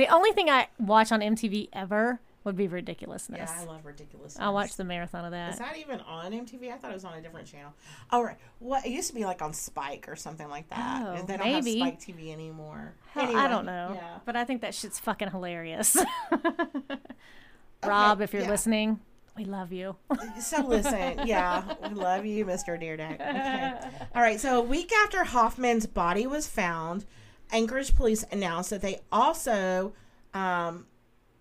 [0.00, 3.50] The only thing I watch on MTV ever would be ridiculousness.
[3.54, 4.38] yeah, I love Ridiculousness.
[4.40, 5.72] I'll watch the marathon of Is that.
[5.72, 6.72] that even on MTV?
[6.72, 7.74] I thought it was on a different channel.
[8.10, 8.38] Oh, right.
[8.60, 11.02] What it used to be like on Spike or something like that.
[11.06, 11.78] Oh, they don't maybe.
[11.80, 12.94] have Spike TV anymore.
[13.12, 14.18] Hell, Anyway, I don't know, Yeah.
[14.24, 15.94] but I think that shit's fucking hilarious.
[17.84, 18.48] Rob, if you're yeah.
[18.48, 19.00] listening,
[19.36, 19.96] we love you.
[20.40, 22.80] So listen, yeah, we love you, Mr.
[22.80, 23.16] Dyrdek.
[23.20, 23.74] Okay.
[24.14, 24.40] All right.
[24.40, 27.04] So a week after Hoffman's body was found,
[27.52, 29.92] Anchorage police announced that they also,
[30.34, 30.86] um,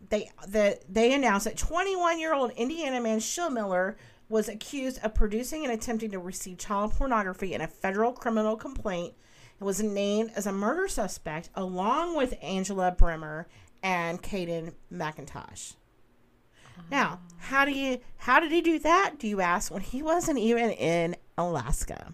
[0.10, 3.96] they that they announced that 21 year old Indiana man Schilmiller
[4.30, 9.14] was accused of producing and attempting to receive child pornography in a federal criminal complaint
[9.60, 13.46] and was named as a murder suspect along with Angela Brehmer
[13.82, 15.74] and Kayden McIntosh.
[16.92, 19.16] Now, how do you how did he do that?
[19.18, 19.72] Do you ask?
[19.72, 22.14] When he wasn't even in Alaska.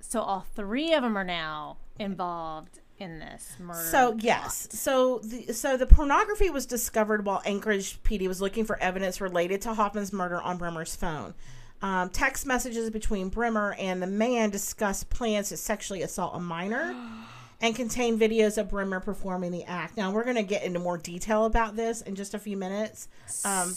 [0.00, 3.88] so all three of them are now involved in this murder.
[3.90, 8.78] So yes, so the so the pornography was discovered while Anchorage PD was looking for
[8.80, 11.34] evidence related to Hoffman's murder on Brehmer's phone.
[11.82, 16.96] Um, text messages between Brehmer and the man discussed plans to sexually assault a minor,
[17.60, 19.96] and contain videos of Brehmer performing the act.
[19.96, 23.08] Now we're going to get into more detail about this in just a few minutes.
[23.44, 23.74] Um,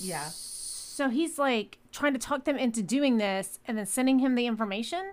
[0.00, 4.34] yeah, So he's like trying to talk them into doing this and then sending him
[4.34, 5.12] the information.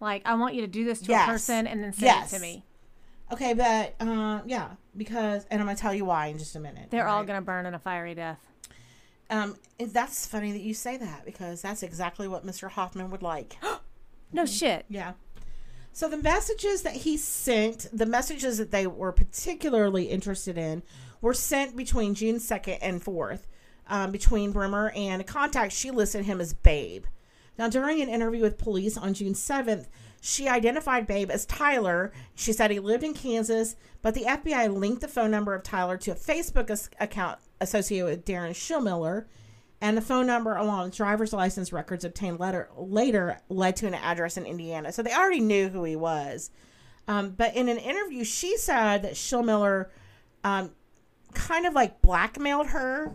[0.00, 1.28] Like, I want you to do this to Yes.
[1.28, 2.32] a person and then send Yes.
[2.32, 2.64] it to me.
[3.30, 6.60] Okay, but uh, yeah, because and I'm going to tell you why in just a
[6.60, 6.90] minute.
[6.90, 8.38] They're all going to burn in a fiery death.
[9.30, 12.70] Um, that's funny that you say that because that's exactly what Mr.
[12.70, 13.56] Hoffman would like.
[14.30, 14.84] No shit.
[14.90, 15.14] Yeah.
[15.94, 20.82] So the messages that he sent, the messages that they were particularly interested in,
[21.22, 23.44] were sent between June 2nd and 4th,
[23.88, 25.72] um, between Brehmer and a contact.
[25.72, 27.06] She listed him as Babe.
[27.58, 29.88] Now, during an interview with police on June 7th,
[30.20, 32.12] she identified Babe as Tyler.
[32.34, 35.96] She said he lived in Kansas, but the FBI linked the phone number of Tyler
[35.98, 39.26] to a Facebook as- account associated with Darin Schilmiller,
[39.80, 43.94] and the phone number along with driver's license records obtained letter, later led to an
[43.94, 44.92] address in Indiana.
[44.92, 46.50] So they already knew who he was.
[47.06, 49.86] Um, but in an interview, she said that Schilmiller
[50.44, 50.72] um,
[51.32, 53.12] kind of like blackmailed her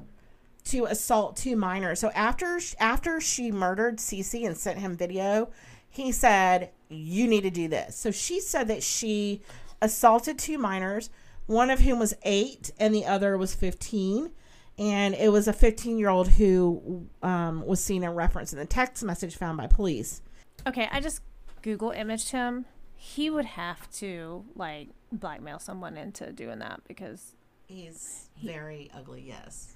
[0.65, 1.99] to assault two minors.
[1.99, 5.51] So after after she murdered CeeCee and sent him video,
[5.93, 9.41] he said, "You need to do this." So she said that she
[9.81, 11.09] assaulted two minors,
[11.45, 14.31] one of whom was eight and the other was fifteen,
[14.77, 19.37] and it was a fifteen-year-old who um, was seen in reference in the text message
[19.37, 20.21] found by police.
[20.67, 21.21] Okay, I just
[21.61, 22.65] Google imaged him.
[22.95, 27.35] He would have to, like, blackmail someone into doing that because.
[27.67, 29.23] He's very ugly.
[29.25, 29.75] Yes.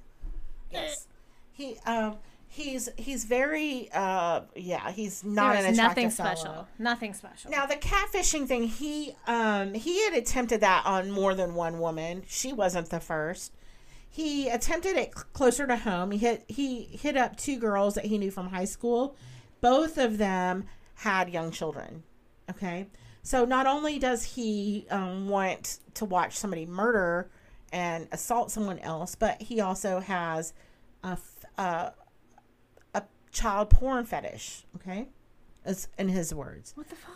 [0.72, 1.08] Yes.
[1.52, 2.18] He um
[2.50, 6.36] he's he's very uh yeah he's not there an attractive nothing fellow.
[6.36, 6.68] special.
[6.80, 7.52] Nothing special.
[7.52, 12.24] Now the catfishing thing, he um he had attempted that on more than one woman.
[12.28, 13.54] She wasn't the first.
[14.10, 16.12] He attempted it cl- closer to home.
[16.12, 19.16] He hit he hit up two girls that he knew from high school.
[19.62, 22.04] Both of them had young children.
[22.50, 22.88] Okay,
[23.24, 27.30] so not only does he um, want to watch somebody murder
[27.74, 30.54] and assault someone else, but he also has
[31.04, 31.94] a f- uh, a
[33.38, 34.66] child porn fetish.
[34.76, 35.08] Okay,
[35.66, 36.74] as in his words.
[36.76, 37.14] what the fuck?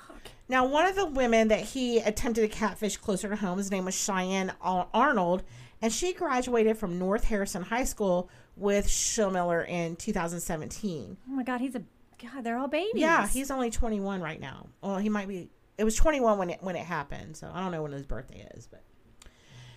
[0.48, 3.86] Now, one of the women that he attempted to catfish closer to home, his name
[3.86, 5.44] was Cheyenne Arnold,
[5.82, 11.18] and she graduated from North Harrison High School with Schilmiller in 2017.
[11.26, 11.84] Oh my god, he's a.
[12.22, 12.92] God, they're all babies.
[12.96, 14.68] Yeah, he's only 21 right now.
[14.82, 15.50] Well, he might be.
[15.78, 18.48] It was 21 when it when it happened, so I don't know when his birthday
[18.54, 18.84] is, but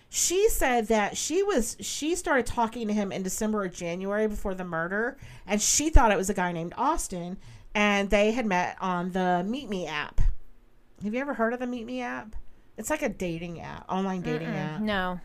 [0.09, 4.53] she said that she was she started talking to him in December or January before
[4.53, 7.37] the murder, and she thought it was a guy named Austin,
[7.73, 10.21] and they had met on the Meet Me app.
[11.03, 12.35] Have you ever heard of the Meet Me app?
[12.77, 14.81] It's like a dating app, online dating app.
[14.81, 15.19] No.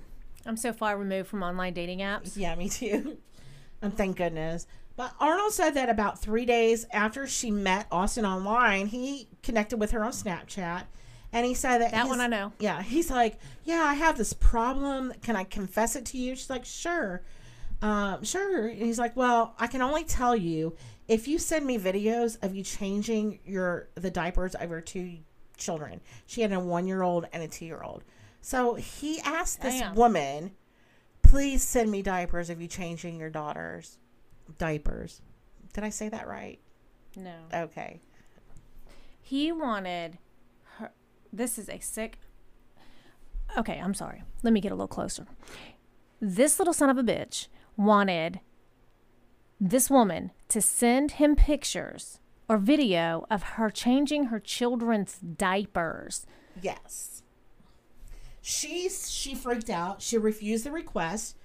[0.46, 2.36] I'm so far removed from online dating apps.
[2.36, 3.18] Yeah, me too.
[3.82, 4.66] and thank goodness.
[4.96, 9.92] But Arnold said that about three days after she met Austin online, he connected with
[9.92, 10.84] her on Snapchat.
[11.32, 12.52] And he said that That one I know.
[12.58, 15.12] Yeah, he's like, yeah, I have this problem.
[15.22, 16.34] Can I confess it to you?
[16.34, 17.22] She's like, sure,
[17.82, 18.66] um, sure.
[18.66, 20.74] And he's like, well, I can only tell you
[21.08, 25.18] if you send me videos of you changing your the diapers of your two
[25.56, 26.00] children.
[26.26, 28.02] She had a one year old and a two year old.
[28.40, 29.94] So he asked this Damn.
[29.94, 30.52] woman,
[31.22, 33.98] please send me diapers of you changing your daughter's
[34.58, 35.20] diapers.
[35.72, 36.58] Did I say that right?
[37.16, 37.34] No.
[37.52, 38.00] Okay.
[39.20, 40.18] He wanted.
[41.32, 42.18] This is a sick.
[43.56, 44.22] Okay, I'm sorry.
[44.42, 45.26] Let me get a little closer.
[46.20, 48.40] This little son of a bitch wanted
[49.60, 56.26] this woman to send him pictures or video of her changing her children's diapers.
[56.60, 57.22] Yes.
[58.42, 60.02] She she freaked out.
[60.02, 61.36] She refused the request.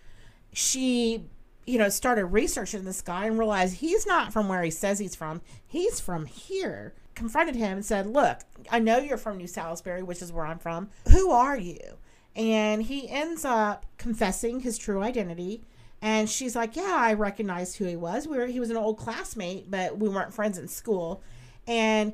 [0.54, 1.26] She,
[1.66, 5.16] you know, started researching this guy and realized he's not from where he says he's
[5.16, 5.42] from.
[5.68, 6.94] He's from here.
[7.16, 10.60] Confronted him and said, "Look, I know you're from New Salisbury, which is where I'm
[10.60, 10.90] from.
[11.12, 11.98] Who are you?"
[12.36, 15.64] And he ends up confessing his true identity.
[16.02, 18.28] And she's like, "Yeah, I recognized who he was.
[18.28, 21.24] We were he was an old classmate, but we weren't friends in school."
[21.68, 22.14] And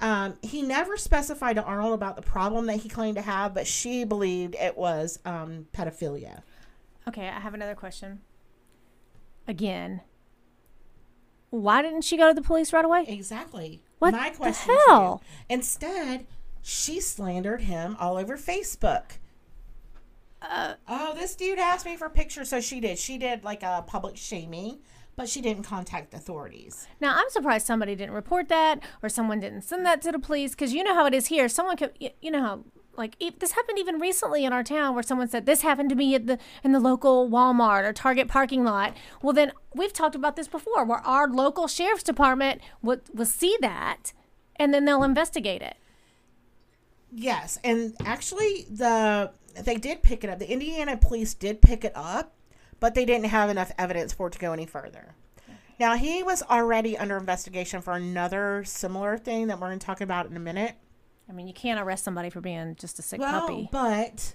[0.00, 3.66] um, he never specified to Arnold about the problem that he claimed to have, but
[3.66, 6.42] she believed it was um, pedophilia.
[7.08, 8.20] Okay, I have another question.
[9.46, 10.00] Again,
[11.50, 13.04] why didn't she go to the police right away?
[13.06, 13.82] Exactly.
[14.04, 15.18] What My the question hell?
[15.18, 15.54] To you.
[15.56, 16.26] Instead,
[16.60, 19.04] she slandered him all over Facebook.
[20.42, 22.98] Uh, Oh, this dude asked me for pictures, so she did.
[22.98, 24.80] She did like a public shaming,
[25.16, 26.86] but she didn't contact authorities.
[27.00, 30.50] Now, I'm surprised somebody didn't report that or someone didn't send that to the police
[30.50, 31.48] because you know how it is here.
[31.48, 32.64] Someone could, you know how
[32.96, 35.94] like if this happened even recently in our town where someone said this happened to
[35.94, 38.96] me at the in the local Walmart or Target parking lot.
[39.22, 43.56] Well, then we've talked about this before, where our local sheriff's department would will see
[43.60, 44.12] that,
[44.56, 45.76] and then they'll investigate it.
[47.12, 49.30] Yes, and actually, the
[49.62, 50.38] they did pick it up.
[50.38, 52.34] The Indiana police did pick it up,
[52.80, 55.14] but they didn't have enough evidence for it to go any further.
[55.78, 60.00] Now he was already under investigation for another similar thing that we're going to talk
[60.00, 60.74] about in a minute.
[61.28, 63.68] I mean, you can't arrest somebody for being just a sick Well, puppy.
[63.72, 64.34] but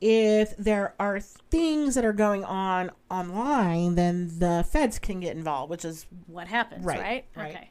[0.00, 5.70] if there are things that are going on online, then the feds can get involved,
[5.70, 7.24] which is What happens, Right, right?
[7.34, 7.50] right.
[7.56, 7.70] Okay.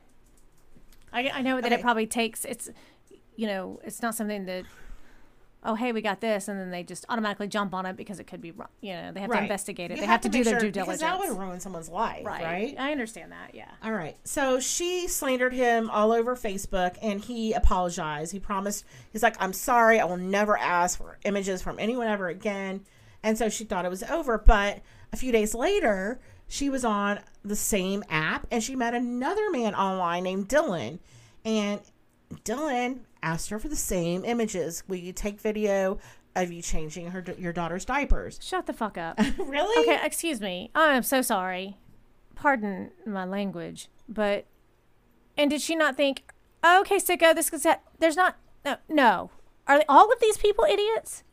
[1.13, 1.75] I, I know that Okay.
[1.75, 2.69] it probably takes it's,
[3.37, 4.65] you know, it's not something that.
[5.63, 8.25] Oh, hey, we got this, and then they just automatically jump on it because it
[8.25, 8.69] could be wrong.
[8.79, 9.95] You know, they have to investigate it.
[9.95, 10.99] You they have, to, do their sure- due diligence.
[10.99, 12.75] because that would ruin someone's life, right?
[12.77, 13.53] I understand that.
[13.53, 13.69] Yeah.
[13.83, 14.15] All right.
[14.23, 18.31] So she slandered him all over Facebook and he apologized.
[18.31, 19.99] He promised, he's like, I'm sorry.
[19.99, 22.85] I will never ask for images from anyone ever again.
[23.23, 24.37] And so she thought it was over.
[24.37, 24.81] But
[25.11, 29.73] a few days later, she was on the same app and she met another man
[29.75, 30.99] online named Dylan.
[31.43, 31.81] And
[32.45, 34.83] Dylan asked her for the same images.
[34.87, 35.99] Will you take video
[36.35, 38.39] of you changing her your daughter's diapers?
[38.43, 39.19] Shut the fuck up.
[39.37, 39.83] really?
[39.83, 40.71] okay, excuse me.
[40.75, 41.77] I'm so sorry.
[42.35, 44.45] Pardon my language, but
[45.37, 46.23] and did she not think,
[46.63, 47.65] oh, okay, sicko, this is
[47.99, 49.31] there's not no no.
[49.67, 51.23] Are all of these people idiots?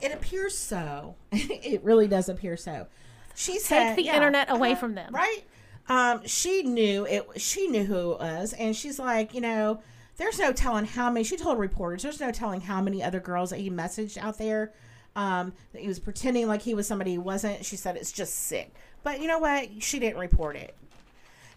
[0.00, 1.16] It appears so.
[1.32, 2.86] it really does appear so.
[3.34, 5.14] She said the yeah, internet away uh-huh, from them.
[5.14, 5.44] right?
[5.88, 7.26] Um, she knew it.
[7.36, 9.82] She knew who it was, and she's like, you know,
[10.20, 11.24] there's no telling how many.
[11.24, 14.72] She told reporters, there's no telling how many other girls that he messaged out there.
[15.16, 17.64] Um, that he was pretending like he was somebody he wasn't.
[17.64, 18.74] She said it's just sick.
[19.02, 19.82] But you know what?
[19.82, 20.76] She didn't report it.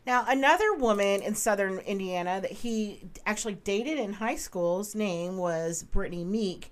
[0.05, 5.83] Now, another woman in southern Indiana that he actually dated in high school's name was
[5.83, 6.71] Brittany Meek.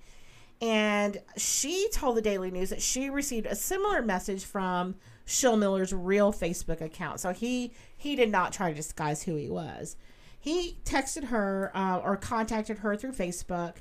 [0.62, 6.32] And she told the Daily News that she received a similar message from Schilmiller's real
[6.32, 7.20] Facebook account.
[7.20, 9.98] So he he did not try to disguise who he was.
[10.42, 13.76] He texted her uh, or contacted her through Facebook,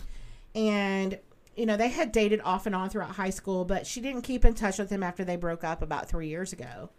[0.55, 1.19] and
[1.57, 4.45] you know they had dated off and on throughout high school, but she didn't keep
[4.45, 6.91] in touch with him after they broke up about three years ago.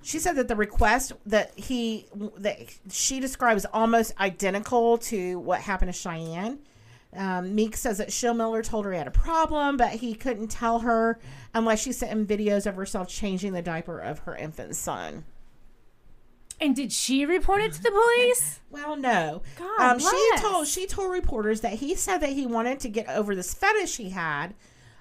[0.00, 2.06] She said that the request that he
[2.38, 2.60] that
[2.90, 6.58] she describes almost identical to what happened to Cheyenne.
[7.14, 10.80] Um, Meek says that Schilmiller told her he had a problem, but he couldn't tell
[10.80, 11.18] her
[11.52, 15.24] unless she sent him videos of herself changing the diaper of her infant son.
[16.60, 18.60] And did she report it to the police?
[18.70, 19.40] Well, no.
[19.58, 23.08] God um, she told she told reporters that he said that he wanted to get
[23.08, 24.54] over this fetish he had.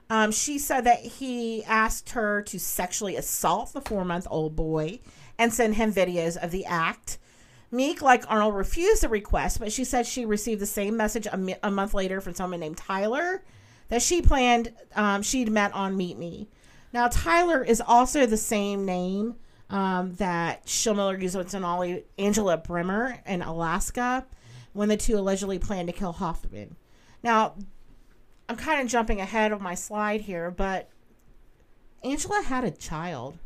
[0.09, 4.99] Um, she said that he asked her to sexually assault the four month old boy
[5.37, 7.17] and send him videos of the act.
[7.71, 11.37] Meek, like Arnold, refused the request, but she said she received the same message a,
[11.37, 13.43] mi- a month later from someone named Tyler
[13.89, 16.47] that she planned um, she'd met on Meet Me.
[16.93, 19.35] Now, Tyler is also the same name
[19.69, 24.25] um, that Schilmiller used with Sonali, Angela Brehmer in Alaska
[24.73, 26.75] when the two allegedly planned to kill Hoffman.
[27.23, 27.55] Now,
[28.47, 30.89] I'm kind of jumping ahead of my slide here, but
[32.03, 33.37] Angela had a child.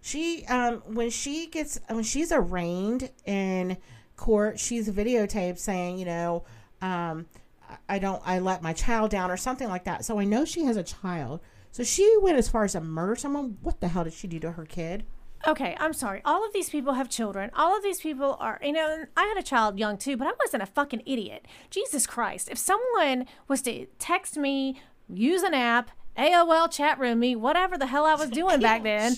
[0.00, 3.76] She, um, when she gets, when she's arraigned in
[4.16, 6.44] court, she's videotaped saying, you know,
[6.80, 7.26] um,
[7.88, 10.04] I don't, I let my child down or something like that.
[10.04, 11.40] So I know she has a child.
[11.72, 13.58] So she went as far as to murder someone.
[13.62, 15.04] What the hell did she do to her kid?
[15.46, 16.20] Okay, I'm sorry.
[16.24, 17.50] All of these people have children.
[17.54, 20.32] All of these people are, you know, I had a child young too, but I
[20.38, 21.46] wasn't a fucking idiot.
[21.70, 22.48] Jesus Christ.
[22.50, 27.86] If someone was to text me, use an app, AOL chat room me, whatever the
[27.86, 29.16] hell I was doing back then,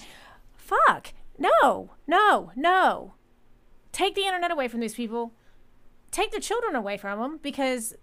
[0.54, 1.12] fuck.
[1.38, 3.14] No, no, no.
[3.90, 5.32] Take the internet away from these people.
[6.12, 7.94] Take the children away from them because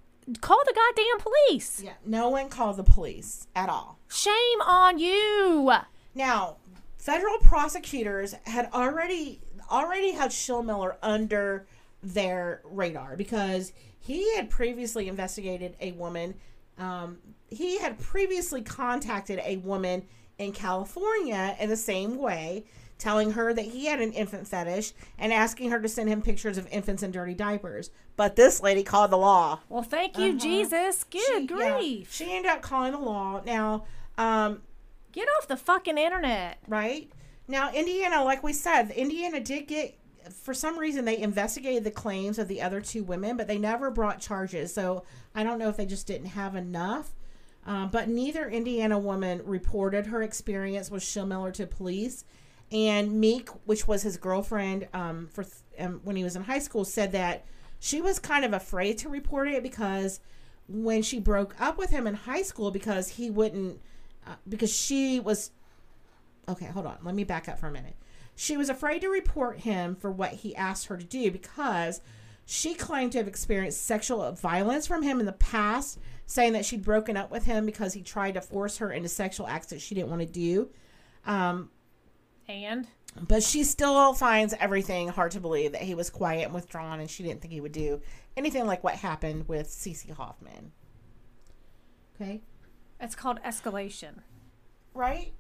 [0.41, 1.81] call the goddamn police.
[1.83, 3.98] Yeah, no one called the police at all.
[4.09, 5.71] Shame on you.
[6.15, 6.57] Now,
[6.97, 9.41] federal prosecutors had already
[9.71, 11.67] already had Schilmiller under
[12.01, 16.33] their radar because he had previously investigated a woman.
[16.77, 20.05] Um, he had previously contacted a woman
[20.39, 22.63] in California in the same way,
[22.97, 26.57] telling her that he had an infant fetish and asking her to send him pictures
[26.57, 27.91] of infants in dirty diapers.
[28.15, 29.59] But this lady called the law.
[29.69, 31.03] Well, thank you, Jesus.
[31.03, 32.13] Good She- yeah, grief.
[32.13, 33.41] she ended up calling the law.
[33.45, 33.83] Now,
[34.19, 34.61] um,
[35.11, 36.59] Get off the fucking internet.
[36.67, 37.11] right?
[37.47, 39.97] Now, Indiana, like we said, Indiana did get,
[40.31, 43.89] for some reason, they investigated the claims of the other two women, but they never
[43.89, 44.71] brought charges.
[44.71, 45.03] So
[45.33, 47.15] I don't know if they just didn't have enough.
[47.65, 52.23] Um, but neither Indiana woman reported her experience with Schilmiller to police.
[52.71, 56.59] And Meek, which was his girlfriend um, for th- um, when he was in high
[56.59, 57.45] school, said that
[57.79, 60.19] she was kind of afraid to report it because
[60.67, 63.79] when she broke up with him in high school because he wouldn't
[64.29, 65.51] uh, because she was
[66.47, 67.95] okay hold on let me back up for a minute
[68.35, 71.99] she was afraid to report him for what he asked her to do because
[72.45, 76.83] she claimed to have experienced sexual violence from him in the past saying that she'd
[76.83, 79.95] broken up with him because he tried to force her into sexual acts that she
[79.95, 80.69] didn't want to do
[81.25, 81.69] um,
[82.47, 82.87] And
[83.27, 87.09] but she still finds everything hard to believe that he was quiet and withdrawn and
[87.09, 88.01] she didn't think he would do
[88.37, 90.71] anything like what happened with CeeCee Hoffman.
[92.15, 92.41] Okay.
[92.99, 94.19] It's called escalation.
[94.93, 95.33] Right?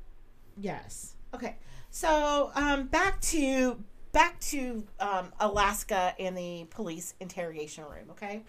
[0.57, 1.15] Yes.
[1.33, 1.57] Okay.
[1.89, 8.43] So, um back to back to um Alaska in the police interrogation room, okay?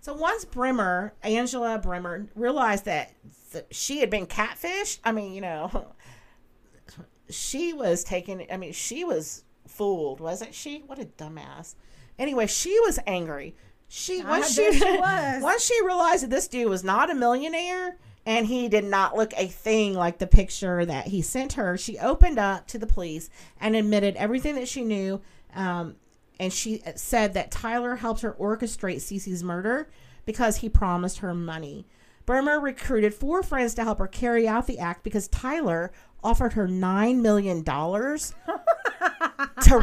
[0.00, 3.12] So once Brehmer, Angela Brehmer, realized that
[3.52, 5.94] th- she had been catfished, I mean, you know,
[7.30, 11.74] she was taken i mean she was fooled wasn't she what a dumbass
[12.18, 13.56] anyway she was angry
[13.88, 15.42] she I once she, she was.
[15.42, 17.96] once she realized that this dude was not a millionaire
[18.26, 21.98] and he did not look a thing like the picture that he sent her she
[21.98, 25.20] opened up to the police and admitted everything that she knew
[25.54, 25.96] um,
[26.38, 29.88] and she said that tyler helped her orchestrate CeeCee's murder
[30.24, 31.86] because he promised her money
[32.26, 36.66] Brehmer recruited four friends to help her carry out the act because Tyler offered her
[36.66, 38.32] $9 million to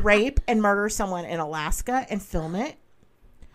[0.04, 2.78] rape and murder someone in Alaska and film it.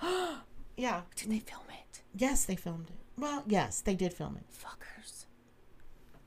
[0.76, 1.00] yeah.
[1.16, 2.02] Did they film it?
[2.14, 2.96] Yes, they filmed it.
[3.18, 4.44] Well, yes, they did film it.
[4.52, 5.24] Fuckers.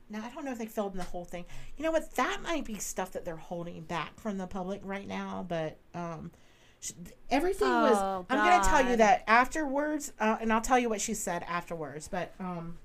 [0.08, 1.44] Now, I don't know if they filmed the whole thing.
[1.76, 2.14] You know what?
[2.16, 6.32] That might be stuff that they're holding back from the public right now, but um,
[6.80, 6.92] sh-
[7.30, 7.96] everything was.
[7.96, 11.14] Oh, I'm going to tell you that afterwards, uh, and I'll tell you what she
[11.14, 12.34] said afterwards, but.
[12.40, 12.78] Um,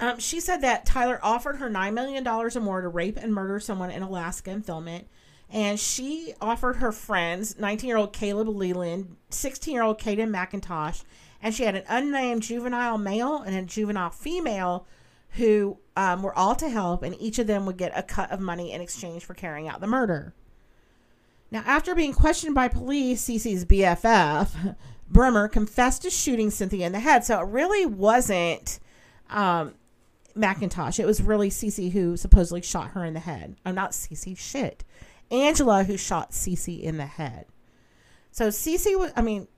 [0.00, 3.60] um, she said that Tyler offered her $9 million or more to rape and murder
[3.60, 5.06] someone in Alaska and film it.
[5.48, 11.04] And she offered her friends, 19 year old Caleb Leyland, 16 year old Kayden McIntosh,
[11.42, 14.86] and she had an unnamed juvenile male and a juvenile female
[15.32, 18.40] who um, were all to help, and each of them would get a cut of
[18.40, 20.34] money in exchange for carrying out the murder.
[21.50, 24.76] Now, after being questioned by police, CeeCee's BFF,
[25.12, 27.24] Brehmer confessed to shooting Cynthia in the head.
[27.24, 28.80] So it really wasn't
[29.28, 29.74] um,
[30.34, 30.98] McIntosh.
[30.98, 33.56] It was really CeeCee who supposedly shot her in the head.
[33.66, 34.84] I'm not CeeCee, shit.
[35.30, 37.46] Angela who shot CeeCee in the head.
[38.30, 39.48] So CeeCee was, I mean,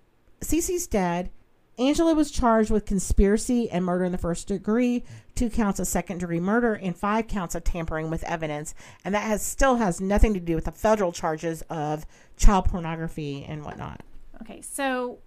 [0.41, 1.31] CeeCee's dead.
[1.79, 5.05] Angela was charged with conspiracy and murder in the first degree,
[5.35, 8.75] two counts of second degree murder, and five counts of tampering with evidence.
[9.05, 12.07] And that has still has nothing to do with the federal charges of
[12.37, 14.03] child pornography and whatnot.
[14.41, 15.19] Okay, so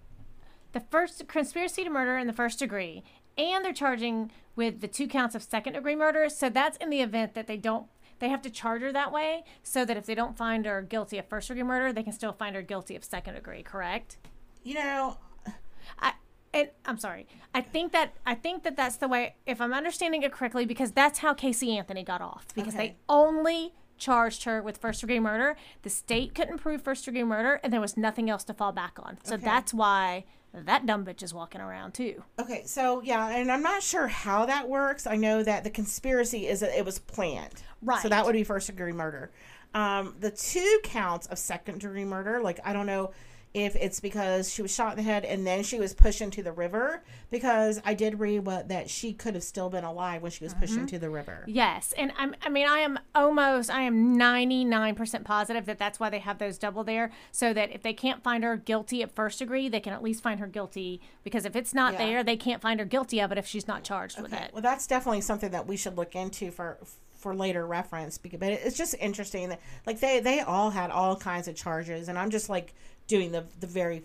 [0.72, 3.02] the first conspiracy to murder in the first degree,
[3.36, 6.28] and they're charging with the two counts of second degree murder.
[6.28, 7.86] So that's in the event that they don't.
[8.20, 11.18] They have to charge her that way so that if they don't find her guilty
[11.18, 14.16] of first degree murder, they can still find her guilty of second degree, correct?
[14.64, 15.18] You know,
[16.00, 16.14] I
[16.54, 17.26] and I'm sorry.
[17.54, 20.92] I think that I think that that's the way if I'm understanding it correctly because
[20.92, 22.88] that's how Casey Anthony got off because Okay.
[22.88, 25.56] they only charged her with first degree murder.
[25.82, 28.98] The state couldn't prove first degree murder and there was nothing else to fall back
[29.02, 29.18] on.
[29.24, 29.44] So Okay.
[29.44, 30.24] that's why
[30.54, 32.22] that dumb bitch is walking around too.
[32.40, 35.06] Okay, so yeah, and I'm not sure how that works.
[35.06, 37.62] I know that the conspiracy is that it was planned.
[37.82, 38.00] Right.
[38.00, 39.30] So that would be first degree murder.
[39.74, 43.10] Um, the two counts of second degree murder, like I don't know
[43.54, 46.42] if it's because she was shot in the head and then she was pushed into
[46.42, 50.30] the river, because I did read what that she could have still been alive when
[50.30, 50.82] she was pushed mm-hmm.
[50.82, 51.44] into the river.
[51.46, 56.10] Yes, and I'm I mean I am almost I am 99% positive that that's why
[56.10, 59.38] they have those double there so that if they can't find her guilty at first
[59.38, 61.98] degree, they can at least find her guilty because if it's not Yeah.
[61.98, 64.52] there, they can't find her guilty of it if she's not charged with Okay, it.
[64.52, 66.78] Well, that's definitely something that we should look into for
[67.18, 68.16] for later reference.
[68.16, 72.08] Because, but it's just interesting that like they they all had all kinds of charges,
[72.08, 72.74] and I'm just like
[73.08, 74.04] doing the the very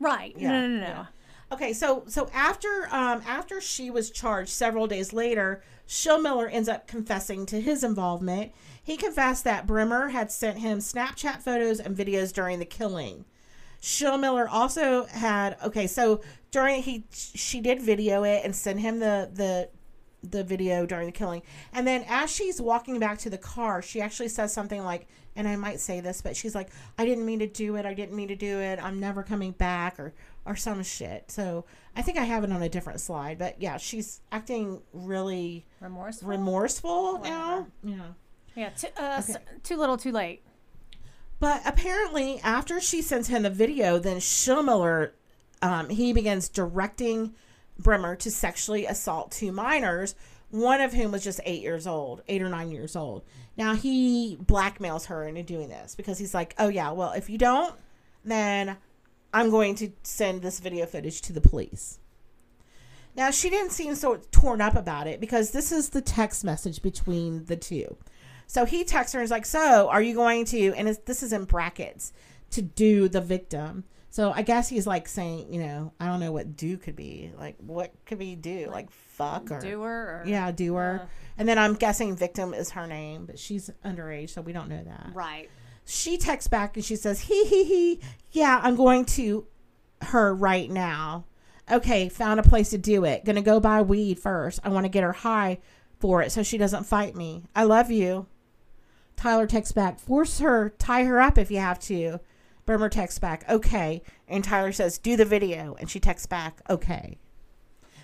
[0.00, 0.34] Right.
[0.36, 1.06] Yeah, no, no, no, yeah.
[1.52, 6.86] Okay, so so after um after she was charged several days later, Schilmiller ends up
[6.86, 8.52] confessing to his involvement.
[8.82, 13.24] He confessed that Brehmer had sent him Snapchat photos and videos during the killing.
[13.80, 16.20] Schilmiller also had okay, so
[16.50, 19.68] during he she did video it and send him the the
[20.30, 21.42] the video during the killing.
[21.72, 25.06] And then as she's walking back to the car, she actually says something like,
[25.36, 26.68] and I might say this, but she's like,
[26.98, 27.84] I didn't mean to do it.
[27.86, 28.78] I didn't mean to do it.
[28.82, 30.12] I'm never coming back or
[30.46, 31.30] or some shit.
[31.30, 31.64] So
[31.96, 33.38] I think I have it on a different slide.
[33.38, 36.28] But yeah, she's acting really Remorseful.
[36.28, 37.66] remorseful now.
[37.82, 37.96] Yeah.
[38.54, 38.68] yeah.
[38.70, 39.38] Too, uh, Okay.
[39.62, 40.42] too little, too late.
[41.40, 45.12] But apparently, after she sends him the video, then Schilmiller,
[45.62, 47.34] um, he begins directing
[47.80, 50.14] Brehmer to sexually assault two minors,
[50.50, 53.24] one of whom was just eight years old, eight or nine years old.
[53.56, 57.38] Now he blackmails her into doing this because he's like, "Oh yeah, well if you
[57.38, 57.74] don't,
[58.24, 58.76] then
[59.34, 61.98] I'm going to send this video footage to the police.
[63.16, 66.82] Now, she didn't seem so torn up about it because this is the text message
[66.82, 67.96] between the two.
[68.46, 71.32] So he texts her and is like, So, are you going to, and this is
[71.32, 72.12] in brackets,
[72.50, 73.84] to do the victim?
[74.14, 77.32] So I guess he's like saying, you know, I don't know what do could be.
[77.36, 78.68] Like, what could be do?
[78.70, 79.58] Like, fuck or.
[79.58, 81.00] Doer or Yeah, doer.
[81.02, 81.06] Uh.
[81.36, 84.84] and then I'm guessing victim is her name, but she's underage, so we don't know
[84.84, 85.50] that right.
[85.84, 88.00] she texts back and she says, "He he he,
[88.30, 89.48] yeah, I'm going to
[90.02, 91.24] her right now.
[91.68, 93.24] Okay, found a place to do it.
[93.24, 94.60] Gonna go buy weed first.
[94.62, 95.58] I want to get her high
[95.98, 97.46] for it so she doesn't fight me.
[97.56, 98.28] I love you."
[99.16, 102.20] Tyler texts back, "Force her, tie her up if you have to."
[102.66, 107.18] Brehmer texts back, "Okay," and Tyler says, "Do the video," and she texts back, "Okay."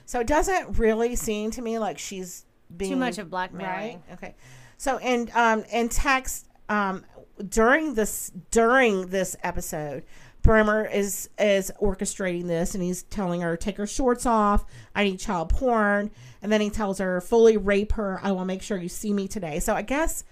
[0.05, 2.45] So it doesn't really seem to me like she's
[2.77, 3.69] being Too much of blackmailing.
[3.69, 4.01] Right.
[4.13, 4.35] Okay.
[4.77, 7.05] So and um and text um
[7.49, 10.05] during this during this episode,
[10.43, 14.65] Brehmer is is orchestrating this and he's telling her take her shorts off.
[14.95, 16.11] I need child porn,
[16.43, 18.19] and then he tells her fully rape her.
[18.23, 19.61] I will make sure you see me today.
[19.61, 20.25] So I guess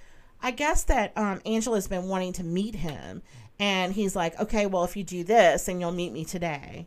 [0.42, 3.22] I guess that um Angela's been wanting to meet him,
[3.58, 6.86] and he's like, okay, well if you do this, then you'll meet me today.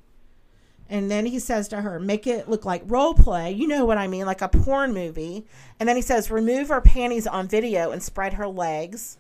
[0.90, 3.52] And then he says to her, make it look like role play.
[3.52, 5.46] You know what I mean, like a porn movie.
[5.80, 9.18] And then he says, remove her panties on video and spread her legs.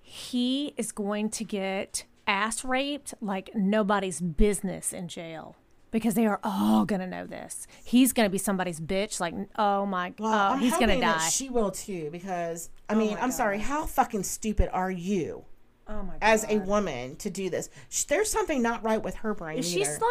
[0.00, 5.54] He is going to get ass raped like nobody's business in jail
[5.90, 7.66] because they are all gonna know this.
[7.84, 9.20] He's gonna be somebody's bitch.
[9.20, 11.28] Like, oh my, Well, oh, he's gonna die.
[11.28, 15.44] She will too, because I Oh mean, I'm sorry, how fucking stupid are you
[15.88, 17.68] oh my, as a woman to do this?
[17.88, 19.58] Sh- There's something not right with her brain.
[19.58, 19.96] is she either.
[19.98, 20.08] slow?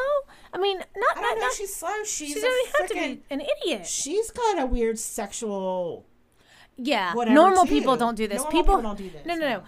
[0.54, 1.46] I mean, not I not, don't know.
[1.46, 2.04] not She's slow.
[2.06, 3.86] She's she doesn't have to frickin- be an idiot.
[3.88, 6.06] She's got a weird sexual.
[6.78, 7.70] Yeah, whatever, normal too.
[7.72, 8.38] people don't do this.
[8.38, 9.64] Normal people, people don't do this, No, no, no.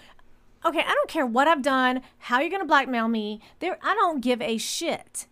[0.65, 2.01] Okay, I don't care what I've done.
[2.17, 3.39] How you're gonna blackmail me?
[3.59, 5.27] There, I don't give a shit.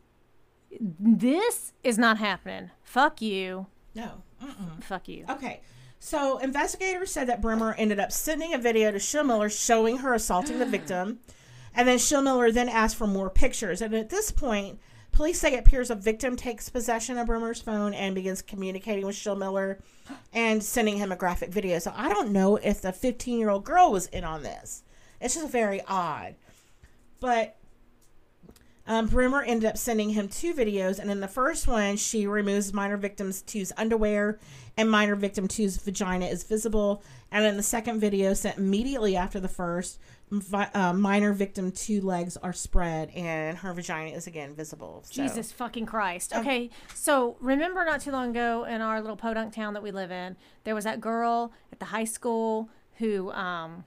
[0.80, 2.72] This is not happening.
[2.84, 3.68] Fuck you.
[3.94, 4.24] No.
[4.44, 4.84] Mm-mm.
[4.84, 5.26] Fuck you.
[5.30, 5.62] Okay.
[6.06, 10.60] So investigators said that Brehmer ended up sending a video to Schilmiller showing her assaulting
[10.60, 11.18] the victim.
[11.74, 13.82] And then Schilmiller then asked for more pictures.
[13.82, 14.80] And at this point,
[15.12, 19.16] police say it appears a victim takes possession of Brehmer's phone and begins communicating with
[19.16, 19.80] Schilmiller
[20.32, 21.80] and sending him a graphic video.
[21.80, 24.84] So I don't know if the 15 year old girl was in on this.
[25.20, 26.36] It's just very odd.
[27.20, 27.58] But
[28.88, 29.10] um,
[29.46, 33.32] ended up sending him two videos, and in the first one, she removes minor victim
[33.46, 34.40] two's underwear,
[34.78, 37.02] and minor victim two's vagina is visible.
[37.32, 42.02] And in the second video, sent immediately after the first, vi- uh, minor victim two
[42.02, 45.04] legs are spread, and her vagina is again visible.
[45.06, 46.34] So- Jesus fucking Christ.
[46.36, 50.12] Okay, so remember not too long ago in our little podunk town that we live
[50.12, 52.70] in, there was that girl at the high school
[53.00, 53.84] who um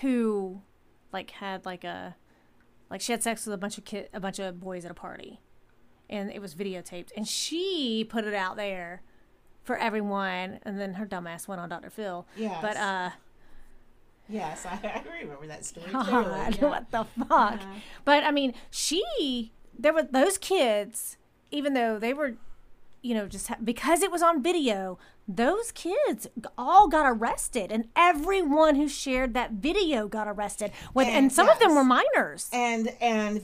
[0.00, 0.60] who
[1.12, 2.14] like had like a
[2.90, 4.94] like she had sex with a bunch of kid a bunch of boys at a
[4.94, 5.40] party.
[6.10, 9.02] And it was videotaped and she put it out there
[9.62, 11.90] for everyone and then her dumbass went on Dr.
[11.90, 12.26] Phil.
[12.36, 13.10] Yeah, But uh
[14.28, 14.72] Yes, I,
[15.06, 15.86] I remember that story.
[15.92, 16.68] God, yeah.
[16.68, 17.60] what the fuck?
[18.04, 21.16] But I mean, she there were those kids,
[21.50, 22.34] even though they were,
[23.02, 26.26] you know, just ha- because it was on video, those kids
[26.56, 30.72] all got arrested, and everyone who shared that video got arrested.
[30.94, 32.48] With, and, And some of them were minors.
[32.52, 33.42] and and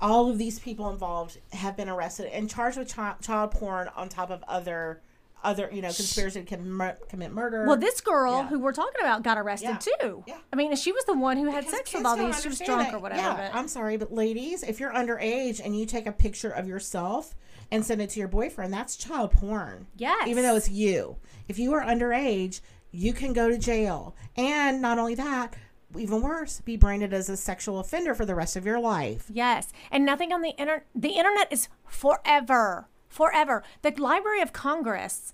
[0.00, 4.08] all of these people involved have been arrested and charged with chi- child porn on
[4.08, 5.00] top of other
[5.42, 7.66] other you know conspiracy to com- commit murder.
[7.66, 8.46] Well, this girl Yeah.
[8.48, 9.98] who we're talking about got arrested Yeah.
[10.00, 10.24] too.
[10.26, 10.36] Yeah.
[10.50, 12.40] I mean, she was the one who had Because sex with all these.
[12.40, 12.94] She was drunk it.
[12.94, 13.20] or whatever.
[13.20, 16.66] Yeah, but I'm sorry, but ladies, if you're underage and you take a picture of
[16.66, 17.34] yourself
[17.70, 19.86] and send it to your boyfriend, that's child porn.
[19.96, 20.28] Yes.
[20.28, 21.16] Even though it's you.
[21.48, 22.60] If you are underage,
[22.90, 24.14] you can go to jail.
[24.36, 25.54] And not only that,
[25.98, 29.26] even worse, be branded as a sexual offender for the rest of your life.
[29.32, 30.86] Yes, and nothing on the internet.
[30.94, 33.62] The internet is forever, forever.
[33.82, 35.32] The Library of Congress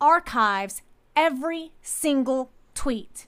[0.00, 0.82] archives
[1.14, 3.26] every single tweet.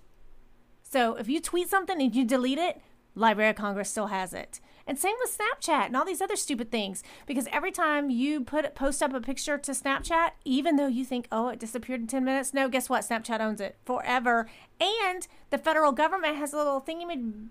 [0.82, 2.80] So if you tweet something and you delete it,
[3.14, 4.60] Library of Congress still has it.
[4.88, 7.02] And same with Snapchat and all these other stupid things.
[7.26, 11.28] Because every time you put post up a picture to Snapchat, even though you think,
[11.30, 13.04] oh, it disappeared in 10 minutes, no, guess what?
[13.04, 14.48] Snapchat owns it forever.
[14.80, 17.48] And the federal government has a little thingy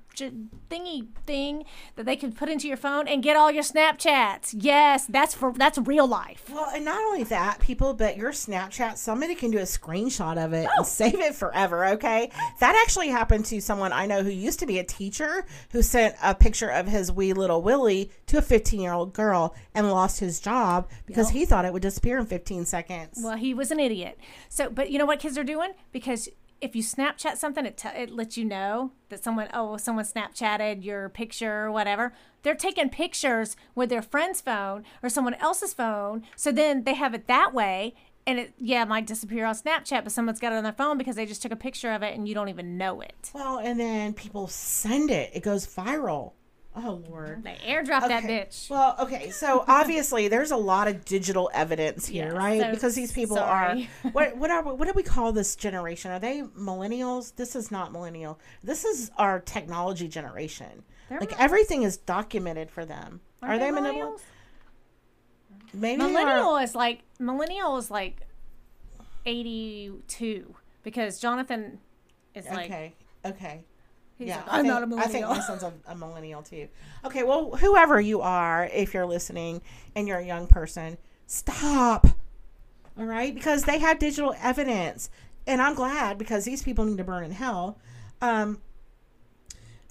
[0.69, 1.65] thingy thing
[1.95, 4.55] that they can put into your phone and get all your Snapchats.
[4.57, 6.49] Yes, that's for that's real life.
[6.51, 10.53] Well, and not only that, people, but your Snapchat, somebody can do a screenshot of
[10.53, 10.83] it and oh.
[10.83, 12.31] save it forever, okay?
[12.59, 16.15] That actually happened to someone I know who used to be a teacher who sent
[16.23, 20.19] a picture of his wee little Willie to a 15 year old girl and lost
[20.19, 23.19] his job because he thought it would disappear in 15 seconds.
[23.21, 24.17] Well, he was an idiot.
[24.49, 25.71] So, but you know what kids are doing?
[25.91, 26.29] Because
[26.61, 30.83] if you Snapchat something, it, t- it lets you know that someone, oh, someone Snapchatted
[30.83, 32.13] your picture or whatever.
[32.43, 36.23] They're taking pictures with their friend's phone or someone else's phone.
[36.35, 37.93] So then they have it that way.
[38.25, 40.97] And it, yeah, it might disappear on Snapchat, but someone's got it on their phone
[40.97, 43.31] because they just took a picture of it and you don't even know it.
[43.33, 45.31] Well, and then people send it.
[45.33, 46.33] It goes viral.
[46.79, 47.43] Oh Lord.
[47.43, 48.69] They airdrop that bitch.
[48.69, 52.61] Well, okay, so obviously there's a lot of digital evidence here, Yeah, right?
[52.61, 53.89] so because these people sorry.
[54.03, 56.11] are what what are what do we call this generation?
[56.11, 57.35] Are they millennials?
[57.35, 58.39] This is not millennial.
[58.63, 60.83] This is our technology generation.
[61.09, 63.21] They're like everything is documented for them.
[63.41, 64.19] Aren't are they, millennials?
[64.19, 64.19] millennials?
[65.73, 68.21] Maybe they are- Millennial is like millennial is like
[69.25, 71.79] eighty two because Jonathan
[72.35, 72.93] is like Okay.
[73.25, 73.63] Okay.
[74.17, 75.29] He's yeah, like, I'm think, not a I think millennial.
[75.29, 76.67] my son's a, a millennial too.
[77.05, 79.61] Okay, well, whoever you are, if you're listening
[79.95, 80.97] and you're a young person,
[81.27, 82.07] stop.
[82.97, 85.11] All right, because they have digital evidence,
[85.45, 87.77] and I'm glad because these people need to burn in hell.
[88.21, 88.59] Um,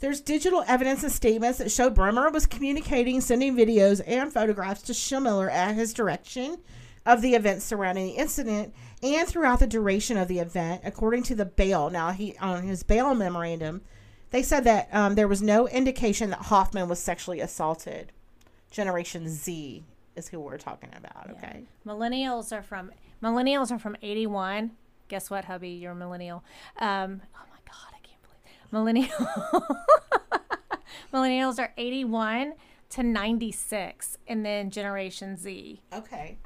[0.00, 4.92] there's digital evidence and statements that show Brehmer was communicating, sending videos and photographs to
[4.92, 6.58] Schmiller at his direction
[7.06, 11.34] of the events surrounding the incident and throughout the duration of the event, according to
[11.34, 11.88] the bail.
[11.88, 13.82] Now, he on his bail memorandum,
[14.30, 18.12] they said that um, there was no indication that Hoffman was sexually assaulted.
[18.70, 19.84] Generation Z
[20.16, 21.30] is who we're talking about.
[21.30, 21.64] Okay.
[21.86, 22.90] millennials are from
[23.22, 24.72] millennials are from eighty one.
[25.08, 25.70] Guess what, hubby?
[25.70, 26.42] You're a millennial.
[26.78, 29.66] Um, oh my god, I can't believe millennial.
[31.12, 32.54] millennials are eighty one
[32.90, 35.80] to ninety six, and then Generation Z.
[35.92, 36.38] Okay.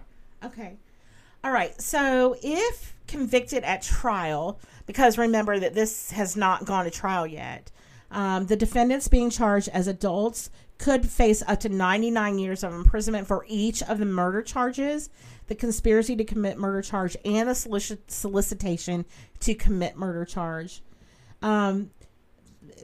[0.44, 0.76] Okay.
[1.42, 1.80] All right.
[1.80, 7.70] So if convicted at trial, because remember that this has not gone to trial yet,
[8.10, 13.26] um, the defendants being charged as adults could face up to 99 years of imprisonment
[13.26, 15.10] for each of the murder charges,
[15.46, 19.04] the conspiracy to commit murder charge, and the solici- solicitation
[19.40, 20.82] to commit murder charge.
[21.42, 21.90] Um,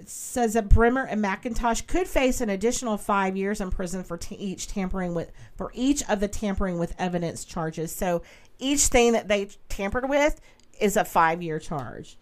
[0.05, 4.35] says that Brehmer and McIntosh could face an additional five years in prison for t-
[4.37, 7.95] each tampering with for each of the tampering with evidence charges.
[7.95, 8.23] So
[8.59, 10.41] each thing that they tampered with
[10.81, 12.19] is a five year charge.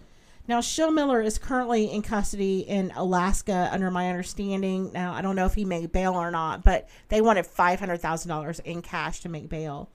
[0.46, 4.92] Now, Schilmiller is currently in custody in Alaska, under my understanding.
[4.92, 7.98] Now, I don't know if he made bail or not, but they wanted five hundred
[7.98, 9.88] thousand dollars in cash to make bail.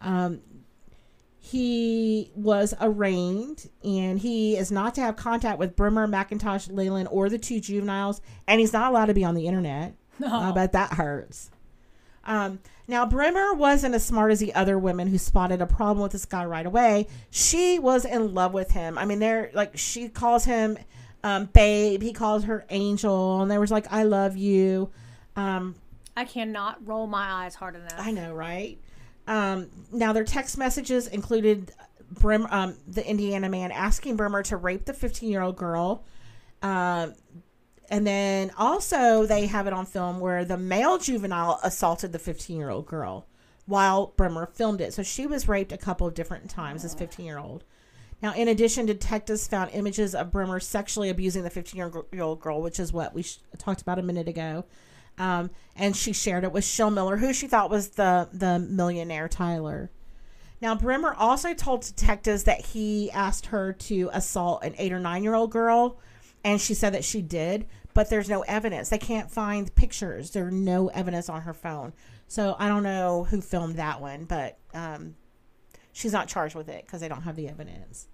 [0.00, 0.40] Um,
[1.44, 7.28] he was arraigned and he is not to have contact with Brehmer, McIntosh, Leyland, or
[7.28, 9.92] the two juveniles, and he's not allowed to be on the internet.
[10.26, 11.50] I bet that hurts.
[12.24, 16.12] Um, now, Brehmer wasn't as smart as the other women who spotted a problem with
[16.12, 17.08] this guy right away.
[17.28, 18.96] She was in love with him.
[18.96, 20.78] I mean, they're like, she calls him
[21.22, 24.90] um, babe, he calls her angel, and there was like, I love you.
[25.36, 25.74] Um,
[26.16, 27.96] I cannot roll my eyes hard enough.
[27.98, 28.78] I know, right?
[29.26, 31.72] Um, now, their text messages included
[32.10, 36.04] Brim, um, the Indiana man asking Brehmer to rape the 15 year old girl.
[36.62, 37.14] Um,
[37.90, 42.56] and then also, they have it on film where the male juvenile assaulted the 15
[42.56, 43.26] year old girl
[43.66, 44.92] while Brehmer filmed it.
[44.92, 47.64] So she was raped a couple of different times as 15 year old.
[48.22, 51.76] Now, in addition, detectives found images of Brehmer sexually abusing the 15
[52.12, 54.64] year old girl, which is what we sh- talked about a minute ago.
[55.18, 59.90] Um, and she shared it with Schilmiller, who she thought was the, the millionaire Tyler.
[60.60, 65.22] Now, Brehmer also told detectives that he asked her to assault an eight or nine
[65.22, 65.98] year old girl,
[66.42, 68.88] and she said that she did, but there's no evidence.
[68.88, 70.30] They can't find pictures.
[70.30, 71.92] There's no evidence on her phone.
[72.28, 75.16] So I don't know who filmed that one, but um,
[75.92, 78.08] she's not charged with it because they don't have the evidence.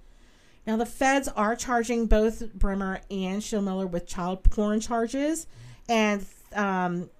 [0.66, 5.46] Now, the feds are charging both Brehmer and Schilmiller with child porn charges,
[5.88, 7.10] and um,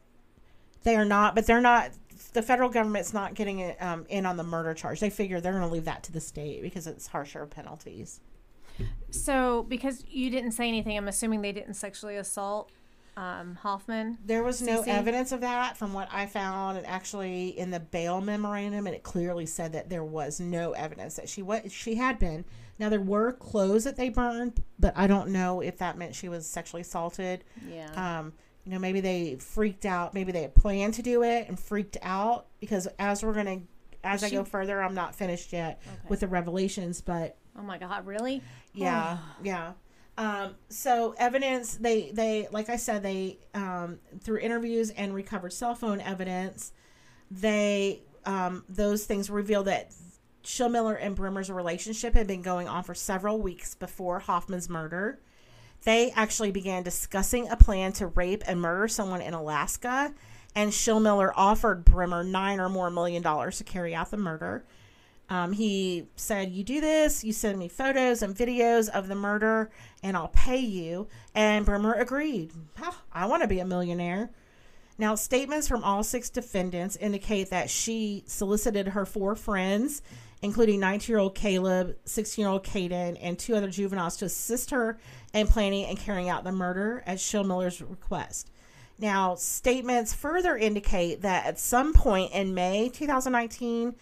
[0.83, 1.91] they are not, but they're not.
[2.33, 5.01] The federal government's not getting it um, in on the murder charge.
[5.01, 8.21] They figure they're going to leave that to the state because it's harsher penalties.
[9.11, 12.71] So, because you didn't say anything, I'm assuming they didn't sexually assault
[13.17, 14.19] um, Hoffman.
[14.25, 14.89] There was no CeeCee?
[14.89, 19.03] evidence of that from what I found, and actually in the bail memorandum, and it
[19.03, 22.45] clearly said that there was no evidence that she was she had been.
[22.79, 26.29] Now there were clothes that they burned, but I don't know if that meant she
[26.29, 27.45] was sexually assaulted.
[27.69, 27.91] Yeah.
[28.21, 28.33] Um,
[28.65, 30.15] you know, maybe they freaked out.
[30.15, 33.61] Maybe they had planned to do it and freaked out because as we're gonna,
[34.05, 35.97] as I go further, I'm not finished yet Okay.
[36.09, 38.43] with the revelations, but oh my God, really?
[38.75, 39.73] yeah, yeah.
[40.19, 45.75] Um, so evidence they they like I said they um, through interviews and recovered cell
[45.75, 46.73] phone evidence,
[47.31, 49.93] they um, those things reveal that
[50.45, 55.21] Schilmiller and Brehmer's relationship had been going on for several weeks before Hoffman's murder.
[55.85, 60.15] They actually began discussing a plan to rape and murder someone in Alaska,
[60.55, 64.65] and Schilmiller offered Brehmer nine or more million dollars to carry out the murder.
[65.31, 69.71] Um, he said, You do this, you send me photos and videos of the murder,
[70.03, 71.07] and I'll pay you.
[71.35, 72.53] And Brehmer agreed.
[73.13, 74.31] I want to be a millionaire.
[74.99, 80.03] Now, statements from all six defendants indicate that she solicited her four friends,
[80.43, 84.71] including 19 year old Caleb, 16 year old Kayden, and two other juveniles, to assist
[84.71, 84.99] her
[85.33, 88.51] in planning and carrying out the murder at Schilmiller's request.
[88.99, 93.95] Now, statements further indicate that at some point in May 2019,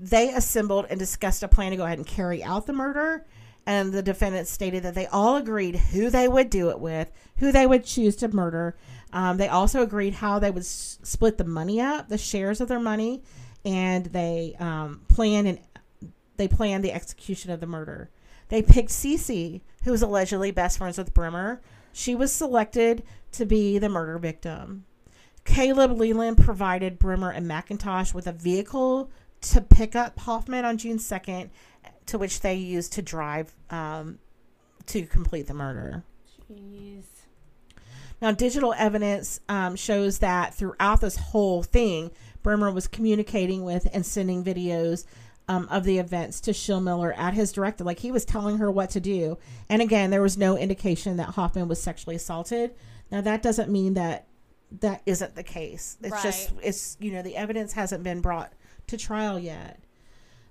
[0.00, 3.26] they assembled and discussed a plan to go ahead and carry out the murder.
[3.66, 7.52] And the defendants stated that they all agreed who they would do it with, who
[7.52, 8.76] they would choose to murder.
[9.12, 12.68] Um, they also agreed how they would s- split the money up, the shares of
[12.68, 13.22] their money,
[13.64, 15.58] and they um, planned and
[16.40, 18.08] they planned the execution of the murder.
[18.48, 21.58] They picked CeeCee, who was allegedly best friends with Brehmer.
[21.92, 24.86] She was selected to be the murder victim.
[25.44, 29.10] Caleb Leyland provided Brehmer and McIntosh with a vehicle
[29.42, 31.50] to pick up Hoffman on June 2nd,
[32.06, 34.18] to which they used to drive um,
[34.86, 36.04] to complete the murder.
[36.50, 37.04] Jeez.
[38.22, 42.10] Now, digital evidence um, shows that throughout this whole thing,
[42.42, 45.04] Brehmer was communicating with and sending videos
[45.50, 47.84] um, of the events to Schilmiller at his directive.
[47.84, 49.36] Like he was telling her what to do.
[49.68, 52.72] And again, there was no indication that Hoffman was sexually assaulted.
[53.10, 54.28] Now, that doesn't mean that
[54.80, 55.98] that isn't the case.
[56.00, 56.22] It's Right.
[56.22, 58.52] just, it's, you know, the evidence hasn't been brought
[58.86, 59.80] to trial yet.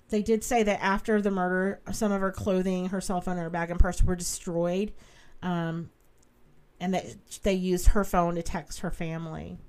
[0.10, 3.50] They did say that after the murder, some of her clothing, her cell phone, her
[3.50, 4.92] bag and purse were destroyed.
[5.42, 5.92] Um,
[6.82, 7.06] and that
[7.44, 9.60] they used her phone to text her family.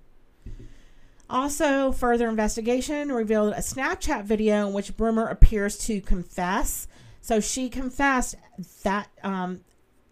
[1.31, 6.89] Also, further investigation revealed a Snapchat video in which Brehmer appears to confess.
[7.21, 8.35] So she confessed
[8.83, 9.61] that um,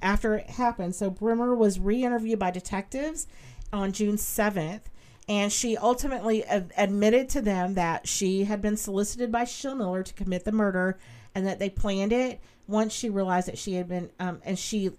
[0.01, 0.95] after it happened.
[0.95, 3.27] So Brehmer was re-interviewed by detectives
[3.73, 4.83] on June 7th,
[5.29, 10.14] and she ultimately ad- admitted to them that she had been solicited by Schilmiller to
[10.14, 10.99] commit the murder,
[11.35, 12.41] and that they planned it.
[12.69, 14.91] Once she realized that she had been, um, and she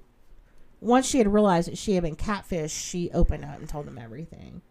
[0.82, 3.98] once she had realized that she had been catfished, she opened up and told them
[3.98, 4.62] everything.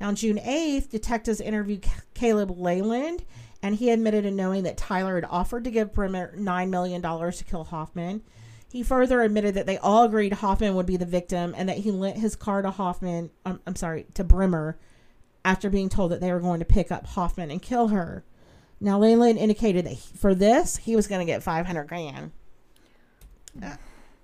[0.00, 3.24] Now, on June 8th, detectives interviewed Caleb Leyland,
[3.62, 7.44] and he admitted to knowing that Tyler had offered to give Brehmer $9 million to
[7.44, 8.22] kill Hoffman.
[8.70, 11.90] He further admitted that they all agreed Hoffman would be the victim and that he
[11.90, 14.74] lent his car to Hoffman, um, I'm sorry, to Brehmer
[15.44, 18.24] after being told that they were going to pick up Hoffman and kill her.
[18.80, 22.32] Now, Leyland indicated that he- for this, he was going to get 500 grand.
[23.62, 23.76] Uh,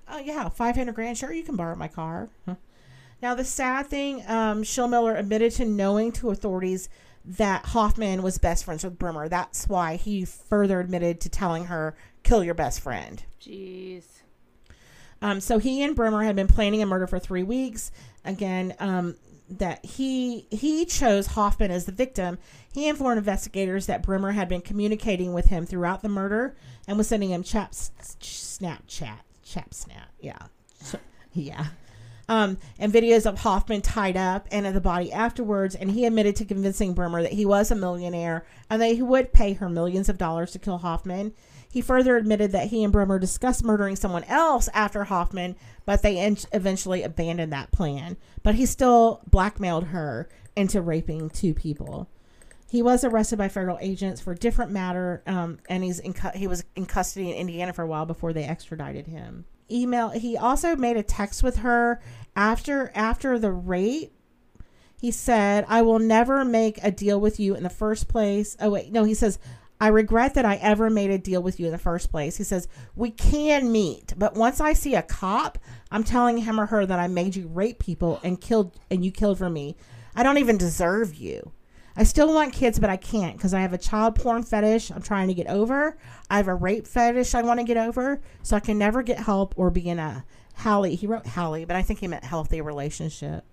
[0.08, 1.16] oh, yeah, 500 grand.
[1.16, 2.28] Sure, you can borrow my car.
[2.44, 2.56] Huh.
[3.22, 6.88] Now, the sad thing, um, Schilmiller admitted to knowing to authorities
[7.24, 9.30] that Hoffman was best friends with Brehmer.
[9.30, 11.94] That's why he further admitted to telling her,
[12.24, 13.22] kill your best friend.
[13.40, 14.04] Jeez.
[15.20, 17.92] Um, so he and Brehmer had been planning a murder for three weeks.
[18.24, 19.14] Again, um,
[19.48, 22.38] that he he chose Hoffman as the victim.
[22.72, 26.56] He informed investigators that Brehmer had been communicating with him throughout the murder
[26.88, 30.46] and was sending him chap Snapchat, chap snap, yeah,
[31.32, 31.66] yeah,
[32.28, 35.74] um, and videos of Hoffman tied up and of the body afterwards.
[35.74, 39.32] And he admitted to convincing Brehmer that he was a millionaire and that he would
[39.32, 41.32] pay her millions of dollars to kill Hoffman.
[41.70, 45.56] He further admitted that he and Brehmer discussed murdering someone else after Hoffman,
[45.86, 48.18] but they en- eventually abandoned that plan.
[48.42, 52.08] But he still blackmailed her into raping two people.
[52.68, 56.30] He was arrested by federal agents for a different matter, um, and he's in cu-
[56.34, 59.44] he was in custody in Indiana for a while before they extradited him.
[59.72, 60.10] Email.
[60.10, 62.00] He also made a text with her
[62.36, 64.12] after after the rape.
[65.00, 68.70] He said, "I will never make a deal with you in the first place." Oh
[68.70, 69.04] wait, no.
[69.04, 69.38] He says,
[69.80, 72.44] "I regret that I ever made a deal with you in the first place." He
[72.44, 75.58] says, "We can meet, but once I see a cop,
[75.90, 79.10] I'm telling him or her that I made you rape people and killed and you
[79.10, 79.76] killed for me.
[80.14, 81.50] I don't even deserve you."
[81.96, 85.02] I still want kids, but I can't because I have a child porn fetish I'm
[85.02, 85.96] trying to get over.
[86.30, 89.18] I have a rape fetish I want to get over, so I can never get
[89.18, 90.24] help or be in a
[90.56, 90.94] Hallie.
[90.94, 93.44] He wrote Hallie, but I think he meant healthy relationship.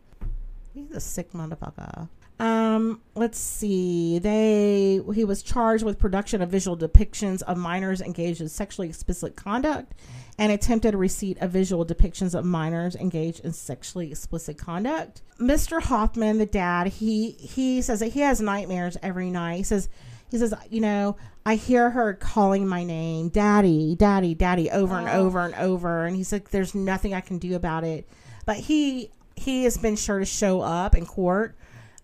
[0.74, 2.08] He's a sick motherfucker.
[2.40, 4.20] Um, let's see.
[4.20, 9.36] They he was charged with production of visual depictions of minors engaged in sexually explicit
[9.36, 9.94] conduct
[10.40, 15.22] and attempted receipt of visual depictions of minors engaged in sexually explicit conduct.
[15.40, 15.82] Mr.
[15.82, 19.58] Hoffman, the dad, he he says that he has nightmares every night.
[19.58, 19.90] He says
[20.32, 25.10] he says, you know, I hear her calling my name, daddy, daddy, daddy, over and
[25.10, 25.26] Oh.
[25.26, 26.06] over and over.
[26.06, 28.08] And he's like, there's nothing I can do about it.
[28.46, 31.56] But he he has been sure to show up in court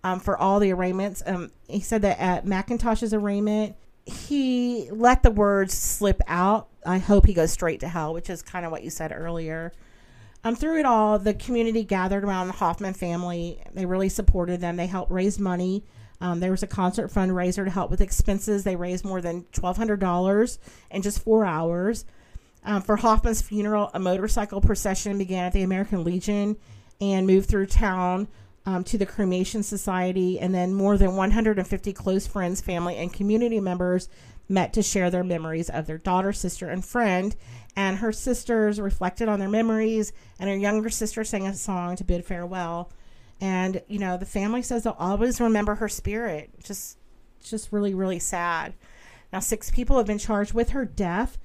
[0.03, 1.23] um, for all the arraignments.
[1.25, 3.75] Um, he said that at McIntosh's arraignment,
[4.05, 6.67] he let the words slip out.
[6.85, 9.71] I hope he goes straight to hell, which is kind of what you said earlier.
[10.43, 13.59] Um, through it all, the community gathered around the Hoffman family.
[13.73, 14.75] They really supported them.
[14.75, 15.83] They helped raise money
[16.21, 18.63] Um, there was a concert fundraiser to help with expenses.
[18.63, 20.57] They raised more than $1,200
[20.91, 22.05] in just four hours.
[22.63, 26.57] Um, for Hoffman's funeral, a motorcycle procession began at the American Legion
[27.01, 28.27] and moved through town
[28.65, 30.39] um, to the Cremation Society.
[30.39, 34.09] And then more than 150 close friends, family, and community members
[34.47, 37.35] met to share their memories of their daughter, sister, and friend.
[37.75, 42.03] And her sisters reflected on their memories, and her younger sister sang a song to
[42.03, 42.91] bid farewell.
[43.41, 46.51] And you know, the family says they'll always remember her spirit.
[46.63, 46.97] Just,
[47.43, 48.73] just really, really sad.
[49.33, 51.37] Now, six people have been charged with her death.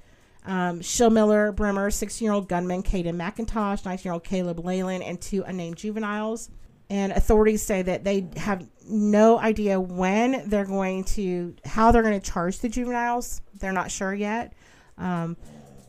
[0.45, 5.19] Um, Miller, Brehmer, 16 year old gunman Kayden McIntosh, 19 year old Caleb Leyland, and
[5.19, 6.49] two unnamed juveniles.
[6.91, 12.19] And authorities say that they have no idea when they're going to, how they're going
[12.19, 13.41] to charge the juveniles.
[13.57, 14.51] They're not sure yet.
[14.97, 15.37] Um,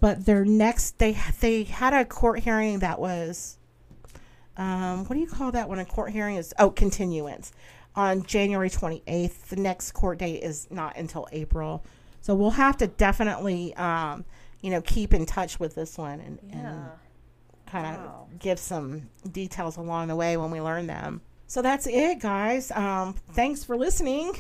[0.01, 3.59] but their next, they they had a court hearing that was,
[4.57, 6.55] um, what do you call that when a court hearing is?
[6.61, 7.51] Oh, continuance
[7.97, 9.47] on January 28th.
[9.49, 11.85] The next court date is not until April.
[12.21, 14.25] So we'll have to definitely, um,
[14.61, 16.59] you know, keep in touch with this one and, Yeah.
[16.59, 16.85] and
[17.73, 18.27] kind of Wow.
[18.39, 21.23] give some details along the way when we learn them.
[21.47, 22.71] So that's it, guys.
[22.71, 24.33] Um, thanks for listening.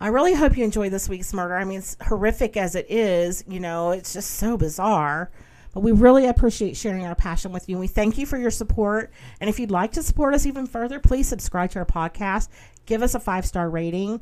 [0.00, 1.56] I really hope you enjoyed this week's murder.
[1.56, 5.30] I mean, it's horrific as it is, you know, it's just so bizarre.
[5.72, 7.74] But we really appreciate sharing our passion with you.
[7.76, 9.10] And we thank you for your support.
[9.40, 12.48] And if you'd like to support us even further, please subscribe to our podcast.
[12.86, 14.20] Give us a five star rating.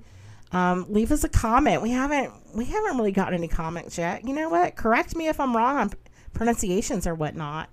[0.53, 1.83] Um, leave us a comment.
[1.83, 4.27] We haven't we haven't really gotten any comments yet.
[4.27, 4.77] You know what?
[4.77, 5.91] Correct me if I'm wrong on
[6.33, 7.68] pronunciations or whatnot.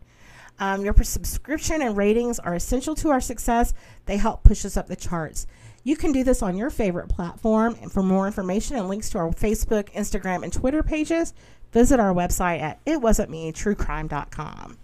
[0.61, 3.73] Um, your subscription and ratings are essential to our success.
[4.05, 5.47] They help push us up the charts.
[5.83, 7.75] You can do this on your favorite platform.
[7.81, 11.33] And for more information and links to our Facebook, Instagram, and Twitter pages,
[11.71, 14.77] visit our website at itwasn'tme.truecrime.com.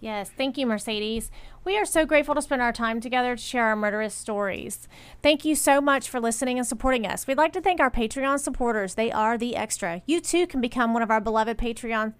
[0.00, 1.30] Yes, thank you, Mercedes.
[1.64, 4.88] We are so grateful to spend our time together to share our murderous stories.
[5.22, 7.26] Thank you so much for listening and supporting us.
[7.26, 8.94] We'd like to thank our Patreon supporters.
[8.94, 10.00] They are the extra.
[10.06, 12.14] You too can become one of our beloved Patreon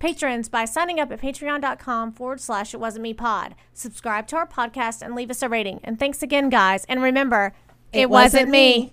[0.00, 3.54] patrons by signing up at patreon.com forward slash it wasn't me pod.
[3.72, 5.78] Subscribe to our podcast and leave us a rating.
[5.84, 6.84] And thanks again, guys.
[6.86, 7.52] And remember,
[7.92, 8.88] it, wasn't, me.